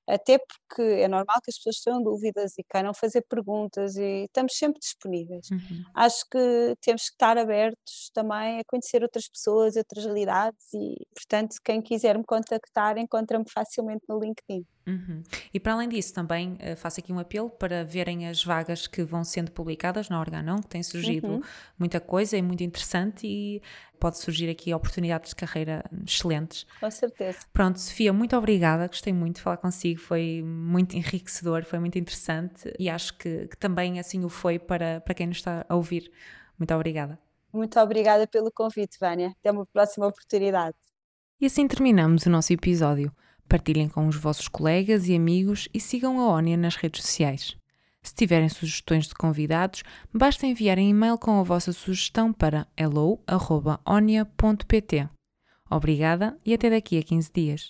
até 0.08 0.40
porque 0.68 0.82
é 0.82 1.08
normal 1.08 1.40
que 1.42 1.50
as 1.50 1.56
pessoas 1.56 1.80
tenham 1.80 2.02
dúvidas 2.02 2.58
e 2.58 2.62
queiram 2.62 2.92
fazer 2.92 3.22
perguntas 3.28 3.96
e 3.96 4.24
estamos 4.24 4.54
sempre 4.56 4.78
disponíveis. 4.78 5.50
Uhum. 5.50 5.84
Acho 5.94 6.24
que 6.30 6.74
temos 6.82 7.04
que 7.04 7.14
estar 7.14 7.38
abertos 7.38 8.10
também 8.12 8.60
a 8.60 8.64
conhecer 8.66 9.02
outras 9.02 9.28
pessoas, 9.28 9.76
outras 9.76 10.04
realidades 10.04 10.72
e, 10.74 11.06
portanto, 11.14 11.56
quem 11.64 11.80
quiser 11.80 12.18
me 12.18 12.24
contactar 12.24 12.98
encontra-me 12.98 13.44
facilmente 13.48 14.04
no 14.08 14.20
LinkedIn. 14.20 14.64
Uhum. 14.86 15.22
E 15.52 15.60
para 15.60 15.74
além 15.74 15.88
disso, 15.88 16.14
também 16.14 16.54
uh, 16.54 16.76
faço 16.76 17.00
aqui 17.00 17.12
um 17.12 17.18
apelo 17.18 17.50
para 17.50 17.84
verem 17.84 18.26
as 18.26 18.42
vagas 18.42 18.86
que 18.86 19.02
vão 19.02 19.22
sendo 19.22 19.52
publicadas 19.52 20.08
na 20.08 20.18
Organon, 20.18 20.60
que 20.60 20.68
tem 20.68 20.82
surgido 20.82 21.26
uhum. 21.26 21.40
muita 21.78 22.00
coisa 22.00 22.38
e 22.38 22.42
muito 22.42 22.62
interessante 22.62 23.26
e 23.26 23.62
pode 24.00 24.18
surgir 24.18 24.48
aqui 24.48 24.72
oportunidades 24.72 25.30
de 25.30 25.36
carreira 25.36 25.84
excelentes. 26.06 26.66
Com 26.80 26.90
certeza. 26.90 27.38
Pronto, 27.52 27.78
Sofia, 27.80 28.12
muito 28.12 28.36
obrigada, 28.36 28.86
gostei 28.86 29.12
muito 29.12 29.36
de 29.36 29.42
falar 29.42 29.58
consigo, 29.58 30.00
foi 30.00 30.42
muito 30.58 30.96
enriquecedor, 30.96 31.64
foi 31.64 31.78
muito 31.78 31.98
interessante 31.98 32.72
e 32.78 32.90
acho 32.90 33.16
que, 33.16 33.46
que 33.48 33.56
também 33.56 33.98
assim 33.98 34.24
o 34.24 34.28
foi 34.28 34.58
para, 34.58 35.00
para 35.00 35.14
quem 35.14 35.28
nos 35.28 35.38
está 35.38 35.64
a 35.68 35.74
ouvir. 35.74 36.10
Muito 36.58 36.74
obrigada. 36.74 37.18
Muito 37.52 37.78
obrigada 37.80 38.26
pelo 38.26 38.50
convite, 38.52 38.98
Vânia. 39.00 39.34
Até 39.40 39.50
uma 39.50 39.64
próxima 39.66 40.06
oportunidade. 40.06 40.76
E 41.40 41.46
assim 41.46 41.66
terminamos 41.66 42.26
o 42.26 42.30
nosso 42.30 42.52
episódio. 42.52 43.10
Partilhem 43.48 43.88
com 43.88 44.06
os 44.06 44.16
vossos 44.16 44.48
colegas 44.48 45.08
e 45.08 45.14
amigos 45.14 45.68
e 45.72 45.80
sigam 45.80 46.20
a 46.20 46.28
ONIA 46.28 46.56
nas 46.56 46.76
redes 46.76 47.02
sociais. 47.02 47.56
Se 48.02 48.14
tiverem 48.14 48.48
sugestões 48.48 49.06
de 49.06 49.14
convidados, 49.14 49.82
basta 50.12 50.46
enviar 50.46 50.78
um 50.78 50.82
e-mail 50.82 51.18
com 51.18 51.38
a 51.40 51.42
vossa 51.42 51.72
sugestão 51.72 52.32
para 52.32 52.66
hello.onia.pt. 52.76 53.28
Obrigada 55.70 56.38
e 56.44 56.54
até 56.54 56.70
daqui 56.70 56.98
a 56.98 57.02
15 57.02 57.30
dias. 57.32 57.66